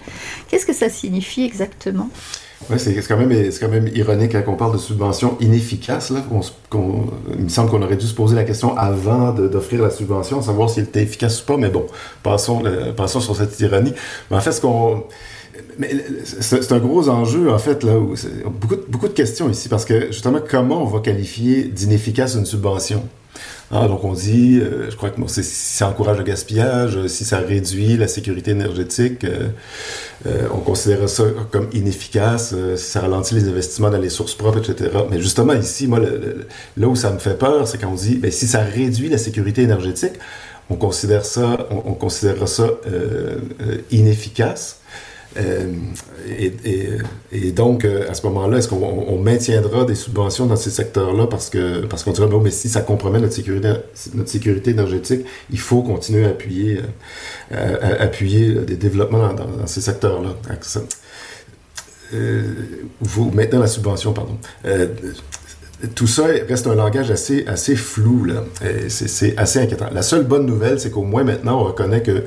Qu'est-ce 0.50 0.66
que 0.66 0.74
ça 0.74 0.90
signifie 0.90 1.46
exactement? 1.46 2.10
Oui, 2.70 2.80
c'est 2.80 2.96
quand, 3.08 3.18
même, 3.18 3.32
quand 3.60 3.70
même 3.70 3.90
ironique 3.94 4.32
quand 4.32 4.52
on 4.52 4.56
parle 4.56 4.74
de 4.74 4.78
subventions 4.78 5.38
inefficaces. 5.40 6.10
Là, 6.10 6.22
il 6.32 7.44
me 7.44 7.50
semble 7.50 7.70
qu'on 7.70 7.82
aurait 7.82 7.96
dû 7.96 8.08
se 8.08 8.14
poser 8.14 8.36
la 8.36 8.44
question 8.44 8.78
avant 8.78 9.32
d'offrir 9.34 9.82
la 9.82 9.90
subvention, 9.90 10.42
savoir 10.42 10.70
si 10.70 10.80
elle 10.80 10.86
était 10.86 11.04
efficace 11.04 11.42
ou 11.42 11.46
pas, 11.46 11.58
mais 11.58 11.70
bon, 11.70 11.86
passons, 12.24 12.64
passons 12.96 13.20
sur 13.20 13.36
cette 13.36 13.60
ironie. 13.60 13.94
Mais 14.30 14.38
en 14.38 14.42
fait, 14.42 14.52
ce 14.52 14.62
qu'on 14.62 15.04
mais 15.78 15.90
c'est 16.24 16.72
un 16.72 16.80
gros 16.80 17.10
enjeu, 17.10 17.52
en 17.52 17.58
fait, 17.58 17.84
là, 17.84 17.94
beaucoup, 18.50 18.76
beaucoup 18.88 19.08
de 19.08 19.14
questions 19.14 19.50
ici, 19.50 19.70
parce 19.70 19.86
que 19.86 20.08
justement, 20.08 20.40
comment 20.48 20.82
on 20.84 20.86
va 20.86 21.00
qualifier 21.00 21.64
d'inefficace 21.64 22.36
une 22.36 22.46
subvention? 22.46 23.04
Ah, 23.76 23.88
donc 23.88 24.04
on 24.04 24.14
dit, 24.14 24.60
euh, 24.62 24.92
je 24.92 24.96
crois 24.96 25.10
que 25.10 25.20
si 25.28 25.44
ça 25.44 25.88
encourage 25.88 26.20
le 26.20 26.24
gaspillage, 26.24 27.08
si 27.08 27.26
ça 27.26 27.40
réduit 27.40 27.98
la 27.98 28.08
sécurité 28.08 28.52
énergétique, 28.52 29.24
euh, 29.24 29.48
euh, 30.28 30.48
on 30.54 30.60
considère 30.60 31.10
ça 31.10 31.24
comme 31.50 31.70
inefficace, 31.74 32.54
euh, 32.56 32.78
si 32.78 32.86
ça 32.92 33.02
ralentit 33.02 33.34
les 33.34 33.48
investissements 33.48 33.90
dans 33.90 33.98
les 33.98 34.12
sources 34.12 34.36
propres, 34.36 34.60
etc. 34.60 34.92
Mais 35.10 35.20
justement 35.20 35.54
ici, 35.54 35.88
moi, 35.88 36.00
là 36.78 36.88
où 36.88 36.96
ça 36.96 37.10
me 37.10 37.18
fait 37.18 37.36
peur, 37.36 37.68
c'est 37.68 37.80
quand 37.80 37.90
on 37.90 37.96
dit, 37.96 38.18
ben, 38.18 38.30
si 38.30 38.46
ça 38.46 38.60
réduit 38.60 39.10
la 39.10 39.18
sécurité 39.18 39.64
énergétique, 39.64 40.14
on 40.70 40.76
considère 40.76 41.26
ça, 41.26 41.68
on, 41.72 41.78
on 41.78 41.94
considère 41.96 42.48
ça 42.48 42.70
euh, 42.86 43.38
inefficace. 43.90 44.82
Euh, 45.38 45.72
et, 47.32 47.52
donc, 47.52 47.86
euh, 47.86 48.10
à 48.10 48.14
ce 48.14 48.26
moment-là, 48.28 48.58
est-ce 48.58 48.68
qu'on 48.68 48.84
on 48.84 49.18
maintiendra 49.18 49.86
des 49.86 49.96
subventions 49.96 50.46
dans 50.46 50.56
ces 50.56 50.70
secteurs-là 50.70 51.28
parce 51.28 51.50
que 51.50 51.86
parce 51.86 52.04
qu'on 52.04 52.12
dirait, 52.12 52.28
bon, 52.28 52.40
mais 52.40 52.52
si 52.52 52.70
ça 52.70 52.82
compromet 52.82 53.20
notre 53.20 53.34
sécurité, 53.34 53.70
notre 54.14 54.30
sécurité 54.30 54.72
énergétique, 54.72 55.26
il 55.50 55.60
faut 55.60 55.82
continuer 55.82 56.26
à 56.26 56.30
appuyer, 56.30 56.82
euh, 57.52 57.78
à, 57.82 58.04
appuyer 58.04 58.54
des 58.54 58.76
développements 58.76 59.34
dans, 59.34 59.68
ces 59.68 59.82
secteurs-là. 59.82 60.36
Vous 63.02 63.32
maintenant 63.32 63.60
la 63.60 63.68
subvention, 63.68 64.14
pardon. 64.14 64.38
Tout 65.96 66.08
ça 66.08 66.28
reste 66.48 66.68
un 66.68 66.76
langage 66.76 67.12
assez, 67.12 67.46
assez 67.48 67.76
flou, 67.76 68.26
là. 68.26 68.44
C'est 68.88 69.38
assez 69.38 69.60
inquiétant. 69.60 69.90
La 69.92 70.04
seule 70.04 70.24
bonne 70.24 70.46
nouvelle, 70.46 70.80
c'est 70.80 70.92
qu'au 70.92 71.04
moins 71.04 71.24
maintenant, 71.24 71.60
on 71.62 71.64
reconnaît 71.64 72.04
que 72.04 72.24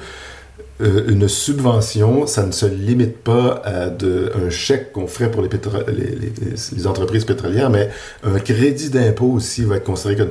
euh, 0.82 1.04
une 1.08 1.26
subvention, 1.26 2.26
ça 2.26 2.44
ne 2.44 2.52
se 2.52 2.66
limite 2.66 3.16
pas 3.18 3.62
à 3.64 3.88
de, 3.88 4.30
un 4.34 4.50
chèque 4.50 4.92
qu'on 4.92 5.06
ferait 5.06 5.30
pour 5.30 5.40
les, 5.40 5.48
les, 5.48 6.32
les, 6.76 6.86
entreprises 6.86 7.24
pétrolières, 7.24 7.70
mais 7.70 7.88
un 8.22 8.38
crédit 8.38 8.90
d'impôt 8.90 9.26
aussi 9.26 9.64
va 9.64 9.76
être 9.76 9.84
considéré 9.84 10.16
comme, 10.16 10.30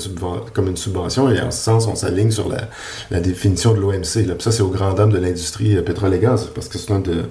comme, 0.54 0.68
une 0.68 0.78
subvention, 0.78 1.32
et 1.32 1.42
en 1.42 1.50
ce 1.50 1.64
sens, 1.64 1.88
on 1.88 1.96
s'aligne 1.96 2.30
sur 2.30 2.48
la, 2.48 2.70
la, 3.10 3.22
définition 3.22 3.74
de 3.74 3.80
l'OMC. 3.80 4.40
Ça, 4.40 4.52
c'est 4.52 4.62
au 4.62 4.70
grand 4.70 4.94
dam 4.94 5.12
de 5.12 5.18
l'industrie 5.18 5.78
euh, 5.78 5.82
pétrole 5.82 6.14
et 6.14 6.20
gaz, 6.20 6.52
parce 6.54 6.68
que 6.68 6.78
c'est 6.78 6.92
un 6.92 7.00
de, 7.00 7.24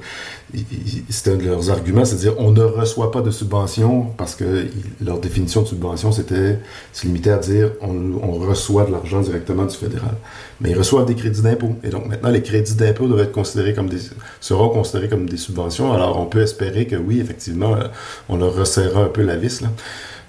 c'était 1.08 1.30
un 1.30 1.36
de 1.36 1.44
leurs 1.44 1.70
arguments, 1.70 2.04
c'est 2.04 2.16
à 2.16 2.18
dire 2.18 2.34
on 2.38 2.50
ne 2.50 2.62
reçoit 2.62 3.10
pas 3.10 3.20
de 3.20 3.30
subvention 3.30 4.06
parce 4.16 4.34
que 4.34 4.66
leur 5.04 5.18
définition 5.18 5.62
de 5.62 5.66
subvention, 5.66 6.12
c'était 6.12 6.58
se 6.92 7.06
limiter 7.06 7.30
à 7.30 7.38
dire 7.38 7.72
on, 7.80 8.32
reçoit 8.32 8.84
de 8.84 8.92
l'argent 8.92 9.20
directement 9.20 9.64
du 9.64 9.74
fédéral. 9.74 10.14
Mais 10.60 10.70
ils 10.70 10.78
reçoivent 10.78 11.06
des 11.06 11.14
crédits 11.14 11.42
d'impôt. 11.42 11.76
Et 11.82 11.88
donc 11.88 12.06
maintenant, 12.06 12.30
les 12.30 12.42
crédits 12.42 12.74
d'impôt 12.74 13.06
doivent 13.06 13.20
être 13.20 13.32
considérés 13.32 13.74
comme 13.74 13.88
des, 13.88 13.98
seront 14.40 14.68
considérés 14.68 15.08
comme 15.08 15.28
des 15.28 15.36
subventions. 15.36 15.92
Alors 15.92 16.20
on 16.20 16.26
peut 16.26 16.42
espérer 16.42 16.86
que 16.86 16.96
oui, 16.96 17.20
effectivement, 17.20 17.74
euh, 17.74 17.84
on 18.28 18.36
leur 18.36 18.54
resserrera 18.54 19.04
un 19.04 19.08
peu 19.08 19.22
la 19.22 19.36
vis. 19.36 19.60
Là. 19.60 19.68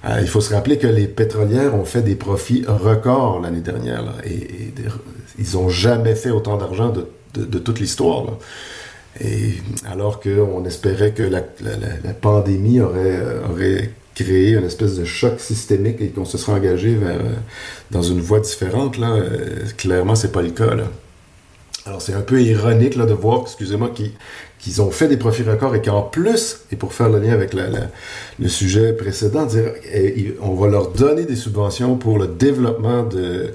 Euh, 0.05 0.19
il 0.21 0.27
faut 0.27 0.41
se 0.41 0.53
rappeler 0.53 0.77
que 0.77 0.87
les 0.87 1.07
pétrolières 1.07 1.75
ont 1.75 1.85
fait 1.85 2.01
des 2.01 2.15
profits 2.15 2.63
records 2.67 3.41
l'année 3.41 3.61
dernière. 3.61 4.03
Et, 4.23 4.73
ils 5.37 5.55
n'ont 5.55 5.67
jamais 5.67 6.15
fait 6.15 6.29
autant 6.29 6.55
d'argent 6.55 6.93
de 7.33 7.59
toute 7.59 7.81
l'histoire. 7.81 8.23
Alors 9.85 10.19
qu'on 10.19 10.65
espérait 10.65 11.11
que 11.11 11.23
la, 11.23 11.41
pandémie 12.13 12.81
aurait, 12.81 13.21
aurait 13.49 13.91
créé 14.15 14.55
une 14.55 14.63
espèce 14.63 14.97
de 14.97 15.05
choc 15.05 15.39
systémique 15.39 16.01
et 16.01 16.09
qu'on 16.09 16.25
se 16.25 16.37
serait 16.37 16.53
engagé 16.53 16.95
vers, 16.95 17.19
dans 17.91 18.01
une 18.01 18.21
voie 18.21 18.39
différente, 18.39 18.97
là, 18.97 19.13
euh, 19.13 19.65
clairement, 19.77 20.15
c'est 20.15 20.31
pas 20.31 20.41
le 20.41 20.51
cas. 20.51 20.73
Là. 20.73 20.85
Alors, 21.85 22.01
c'est 22.01 22.13
un 22.13 22.21
peu 22.21 22.41
ironique 22.41 22.95
là, 22.95 23.05
de 23.05 23.13
voir, 23.13 23.41
excusez-moi, 23.43 23.91
qui 23.93 24.13
qu'ils 24.65 24.81
ont 24.81 24.89
fait 24.89 25.07
des 25.07 25.17
profits 25.17 25.43
records 25.43 25.75
et 25.75 25.81
qu'en 25.83 26.01
plus, 26.01 26.61
et 26.71 26.75
pour 26.75 26.91
faire 26.91 27.07
le 27.07 27.19
lien 27.19 27.33
avec 27.33 27.53
le 27.53 28.47
sujet 28.47 28.93
précédent, 28.93 29.45
dire 29.45 29.73
eh, 29.93 30.35
on 30.41 30.55
va 30.55 30.67
leur 30.67 30.89
donner 30.89 31.25
des 31.25 31.35
subventions 31.35 31.97
pour 31.97 32.17
le 32.17 32.25
développement 32.25 33.03
de, 33.03 33.53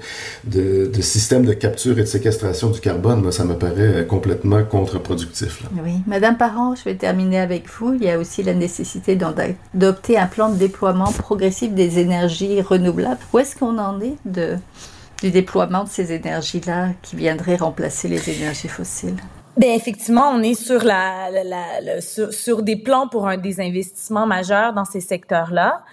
systèmes 1.01 1.45
de 1.45 1.51
capture 1.51 1.99
et 1.99 2.03
de 2.03 2.07
séquestration 2.07 2.69
du 2.69 2.79
carbone, 2.79 3.29
ça 3.33 3.43
me 3.43 3.55
paraît 3.55 4.07
complètement 4.07 4.63
contre-productif. 4.63 5.63
Oui. 5.83 5.95
Madame 6.07 6.37
Parent, 6.37 6.75
je 6.75 6.85
vais 6.85 6.95
terminer 6.95 7.39
avec 7.41 7.67
vous. 7.67 7.93
Il 7.93 8.03
y 8.03 8.09
a 8.09 8.17
aussi 8.17 8.41
la 8.41 8.53
nécessité 8.53 9.17
d'adopter 9.17 10.17
un 10.17 10.27
plan 10.27 10.47
de 10.47 10.55
déploiement 10.55 11.11
progressif 11.11 11.73
des 11.73 11.99
énergies 11.99 12.61
renouvelables. 12.61 13.19
Où 13.33 13.39
est-ce 13.39 13.57
qu'on 13.57 13.77
en 13.79 13.99
est 13.99 14.15
du 14.25 15.29
déploiement 15.29 15.83
de 15.83 15.89
ces 15.89 16.13
énergies-là 16.13 16.91
qui 17.01 17.17
viendraient 17.17 17.57
remplacer 17.57 18.07
les 18.07 18.29
énergies 18.29 18.69
fossiles? 18.69 19.17
Ben 19.57 19.71
effectivement, 19.75 20.29
on 20.33 20.41
est 20.41 20.53
sur 20.53 20.81
la, 20.81 21.29
la, 21.29 21.99
sur, 21.99 22.33
sur, 22.33 22.63
des 22.63 22.77
plans 22.77 23.09
pour 23.09 23.27
un 23.27 23.35
des 23.35 23.59
investissements 23.59 24.25
majeurs 24.25 24.73
dans 24.73 24.85
ces 24.85 25.01
secteurs-là. 25.01 25.83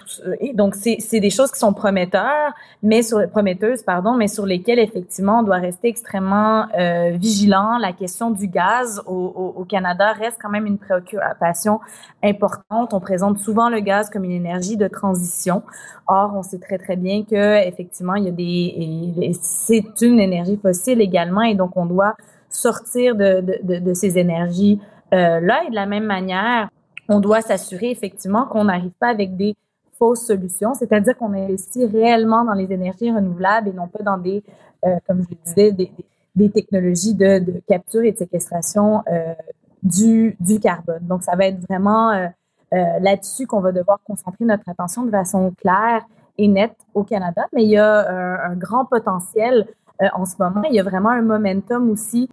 Donc 0.55 0.77
c'est 0.77 1.18
des 1.18 1.31
choses 1.31 1.51
qui 1.51 1.59
sont 1.59 1.73
prometteurs, 1.73 2.53
mais 2.85 3.03
sur 3.03 3.29
prometteuses 3.29 3.83
pardon, 3.83 4.14
mais 4.14 4.29
sur 4.29 4.47
lesquelles 4.47 4.79
effectivement 4.79 5.40
on 5.40 5.42
doit 5.42 5.57
rester 5.57 5.88
extrêmement 5.88 6.66
euh, 6.79 7.11
vigilant. 7.16 7.79
La 7.79 7.92
question 7.92 8.31
du 8.31 8.47
gaz 8.47 9.03
au, 9.07 9.12
au, 9.12 9.61
au, 9.61 9.64
Canada 9.64 10.12
reste 10.12 10.38
quand 10.40 10.51
même 10.51 10.66
une 10.66 10.79
préoccupation 10.79 11.81
importante. 12.23 12.94
On 12.94 13.01
présente 13.01 13.38
souvent 13.38 13.71
le 13.71 13.81
gaz 13.81 14.09
comme 14.09 14.23
une 14.23 14.31
énergie 14.31 14.77
de 14.77 14.87
transition. 14.87 15.64
Or, 16.07 16.33
on 16.37 16.44
sait 16.44 16.61
très 16.61 16.79
très 16.79 16.94
bien 16.94 17.25
que 17.25 17.66
effectivement 17.66 18.14
il 18.14 18.25
y 18.25 18.29
a 18.29 18.31
des 18.31 19.33
c'est 19.42 20.01
une 20.01 20.21
énergie 20.21 20.59
fossile 20.62 21.01
également 21.01 21.42
et 21.42 21.57
donc 21.57 21.77
on 21.77 21.87
doit 21.87 22.14
sortir 22.51 23.17
de, 23.17 23.41
de, 23.63 23.79
de 23.79 23.95
ces 23.95 24.19
énergies 24.19 24.81
euh, 25.15 25.41
là 25.41 25.65
et 25.67 25.71
de 25.71 25.75
la 25.75 25.87
même 25.87 26.05
manière, 26.05 26.69
on 27.09 27.21
doit 27.21 27.41
s'assurer 27.41 27.91
effectivement 27.91 28.47
qu'on 28.47 28.65
n'arrive 28.65 28.93
pas 29.01 29.09
avec 29.09 29.37
des 29.37 29.57
fausses 29.99 30.27
solutions, 30.27 30.75
c'est-à-dire 30.75 31.17
qu'on 31.17 31.33
investit 31.33 31.87
réellement 31.87 32.45
dans 32.45 32.53
les 32.53 32.71
énergies 32.73 33.11
renouvelables 33.11 33.69
et 33.69 33.73
non 33.73 33.89
pas 33.89 34.03
dans 34.03 34.19
des, 34.19 34.43
euh, 34.85 34.97
comme 35.07 35.23
je 35.23 35.29
le 35.31 35.37
disais, 35.45 35.73
des, 35.73 35.91
des 36.37 36.51
technologies 36.51 37.15
de, 37.15 37.39
de, 37.39 37.63
capture 37.67 38.03
et 38.03 38.13
de 38.13 38.19
séquestration 38.19 39.03
euh, 39.11 39.35
du, 39.83 40.37
du 40.41 40.61
carbone. 40.61 41.01
Donc, 41.03 41.23
ça 41.23 41.35
va 41.37 41.47
être 41.47 41.61
vraiment 41.69 42.31
là-dessus 42.71 43.47
qu'on 43.47 43.61
va 43.61 43.73
devoir 43.73 43.99
concentrer 44.05 44.45
notre 44.45 44.69
attention 44.69 45.05
de 45.05 45.11
façon 45.11 45.55
claire 45.57 46.03
et 46.37 46.49
nette 46.49 46.77
au 46.93 47.03
Canada, 47.03 47.47
mais 47.55 47.63
il 47.63 47.71
y 47.71 47.79
a 47.79 48.45
un 48.45 48.55
grand 48.57 48.85
potentiel 48.85 49.67
euh, 50.03 50.07
en 50.15 50.25
ce 50.25 50.35
moment. 50.39 50.63
Il 50.69 50.75
y 50.75 50.81
a 50.81 50.85
vraiment 50.85 51.11
un 51.11 51.23
momentum 51.23 51.91
aussi 51.91 52.29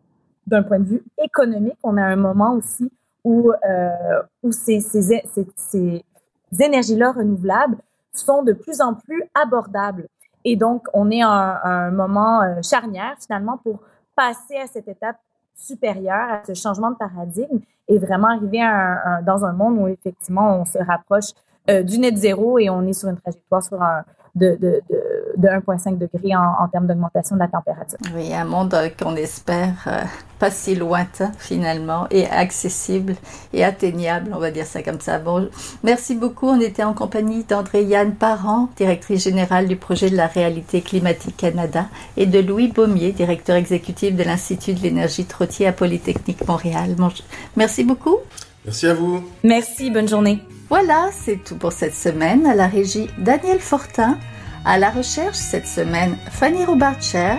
d'un 0.46 0.62
point 0.62 0.80
de 0.80 0.86
vue 0.86 1.04
économique. 1.24 1.78
On 1.82 1.98
a 1.98 2.04
un 2.04 2.16
moment 2.16 2.54
aussi 2.54 2.92
où, 3.24 3.52
euh, 3.52 4.22
où 4.44 4.52
ces, 4.52 4.80
ces, 4.80 5.24
ces, 5.56 6.06
énergies-là 6.60 7.12
renouvelables 7.12 7.78
sont 8.14 8.44
de 8.44 8.54
plus 8.54 8.82
en 8.82 8.94
plus 8.94 9.24
abordables. 9.34 10.08
Et 10.44 10.56
donc, 10.56 10.86
on 10.94 11.10
est 11.10 11.24
à 11.24 11.62
un, 11.64 11.90
moment 11.90 12.44
euh, 12.44 12.62
charnière 12.62 13.16
finalement 13.20 13.58
pour 13.58 13.80
passer 14.16 14.58
à 14.64 14.68
cette 14.68 14.88
étape 14.88 15.18
supérieure, 15.56 16.30
à 16.30 16.44
ce 16.46 16.54
changement 16.54 16.92
de 16.92 16.98
paradigme 16.98 17.60
et 17.88 17.98
vraiment 17.98 18.28
arriver 18.28 18.62
à 18.62 19.02
un, 19.06 19.22
dans 19.24 19.44
un 19.44 19.54
monde 19.54 19.80
où 19.80 19.88
effectivement 19.88 20.60
on 20.60 20.66
se 20.66 20.78
rapproche 20.78 21.32
du 21.68 21.98
net 21.98 22.16
zéro 22.16 22.60
et 22.60 22.70
on 22.70 22.84
est 22.84 22.94
sur 22.94 23.10
une 23.10 23.18
trajectoire 23.18 23.64
sur 23.64 23.82
un, 23.82 24.04
de, 24.36 24.58
de, 24.60 24.82
de, 25.38 25.48
1,5 25.48 25.98
degré 25.98 26.36
en, 26.36 26.64
en 26.64 26.68
termes 26.68 26.88
d'augmentation 26.88 27.36
de 27.36 27.42
la 27.42 27.48
température. 27.48 27.98
Oui, 28.16 28.34
un 28.34 28.46
monde 28.46 28.74
euh, 28.74 28.90
qu'on 28.90 29.16
espère 29.16 29.74
euh, 29.88 30.02
pas 30.40 30.52
si 30.52 30.76
lointain 30.76 31.32
finalement 31.38 32.08
et 32.12 32.26
accessible 32.28 33.16
et 33.54 33.64
atteignable, 33.64 34.32
on 34.34 34.40
va 34.40 34.52
dire 34.52 34.66
ça 34.66 34.84
comme 34.84 35.00
ça. 35.00 35.20
Bon, 35.20 35.50
merci 35.84 36.16
beaucoup. 36.16 36.48
On 36.48 36.60
était 36.60 36.84
en 36.84 36.94
compagnie 36.94 37.44
d'André-Yann 37.44 38.14
Parent, 38.14 38.70
directrice 38.76 39.24
générale 39.24 39.68
du 39.68 39.78
projet 39.78 40.10
de 40.10 40.18
la 40.18 40.28
réalité 40.28 40.82
climatique 40.82 41.38
Canada, 41.38 41.86
et 42.18 42.26
de 42.26 42.40
Louis 42.40 42.68
Baumier, 42.68 43.12
directeur 43.12 43.56
exécutif 43.56 44.16
de 44.16 44.24
l'Institut 44.24 44.74
de 44.74 44.82
l'énergie 44.82 45.26
Trottier 45.26 45.68
à 45.68 45.72
Polytechnique 45.72 46.48
Montréal. 46.48 46.96
Bon, 46.98 47.10
merci 47.56 47.84
beaucoup. 47.84 48.18
Merci 48.66 48.88
à 48.88 48.94
vous. 48.94 49.24
Merci, 49.44 49.92
bonne 49.92 50.08
journée. 50.08 50.42
Voilà, 50.68 51.10
c'est 51.12 51.44
tout 51.44 51.58
pour 51.58 51.72
cette 51.72 51.94
semaine. 51.94 52.48
À 52.48 52.56
la 52.56 52.68
régie, 52.68 53.10
Daniel 53.20 53.60
Fortin. 53.60 54.18
À 54.66 54.80
la 54.80 54.90
recherche, 54.90 55.38
cette 55.38 55.68
semaine, 55.68 56.18
Fanny 56.32 56.66
Roubarcher. 56.66 57.36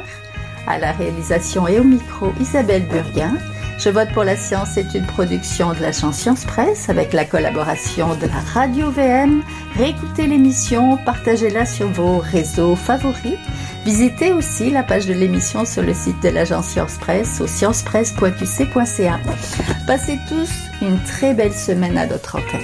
À 0.69 0.79
la 0.79 0.93
réalisation 0.93 1.67
et 1.67 1.81
au 1.81 1.85
micro, 1.85 2.33
Isabelle 2.41 2.87
Burguin. 2.87 3.35
Je 3.79 3.91
vote 3.91 4.09
pour 4.13 4.25
la 4.25 4.37
science 4.37 4.77
est 4.79 4.95
une 4.95 5.07
production 5.07 5.73
de 5.75 5.81
la 5.81 5.93
Science 5.93 6.45
Presse 6.47 6.89
avec 6.89 7.13
la 7.13 7.25
collaboration 7.25 8.15
de 8.17 8.27
la 8.27 8.41
Radio 8.55 8.91
VM. 8.91 9.43
Réécoutez 9.77 10.27
l'émission, 10.27 10.97
partagez-la 10.97 11.67
sur 11.67 11.87
vos 11.89 12.19
réseaux 12.19 12.75
favoris. 12.75 13.39
Visitez 13.85 14.33
aussi 14.33 14.71
la 14.71 14.83
page 14.83 15.07
de 15.07 15.13
l'émission 15.13 15.67
sur 15.67 15.83
le 15.83 15.93
site 15.93 16.21
de 16.23 16.31
l'agence 16.31 16.69
Science 16.69 16.97
Presse 16.99 17.41
au 17.41 17.47
sciencepresse.qc.ca. 17.47 19.21
Passez 19.87 20.19
tous 20.29 20.51
une 20.81 20.99
très 21.05 21.35
belle 21.35 21.55
semaine 21.55 21.99
à 21.99 22.07
notre 22.07 22.37
antenne. 22.37 22.61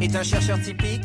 Est 0.00 0.16
un 0.16 0.22
chercheur 0.22 0.58
typique 0.60 1.02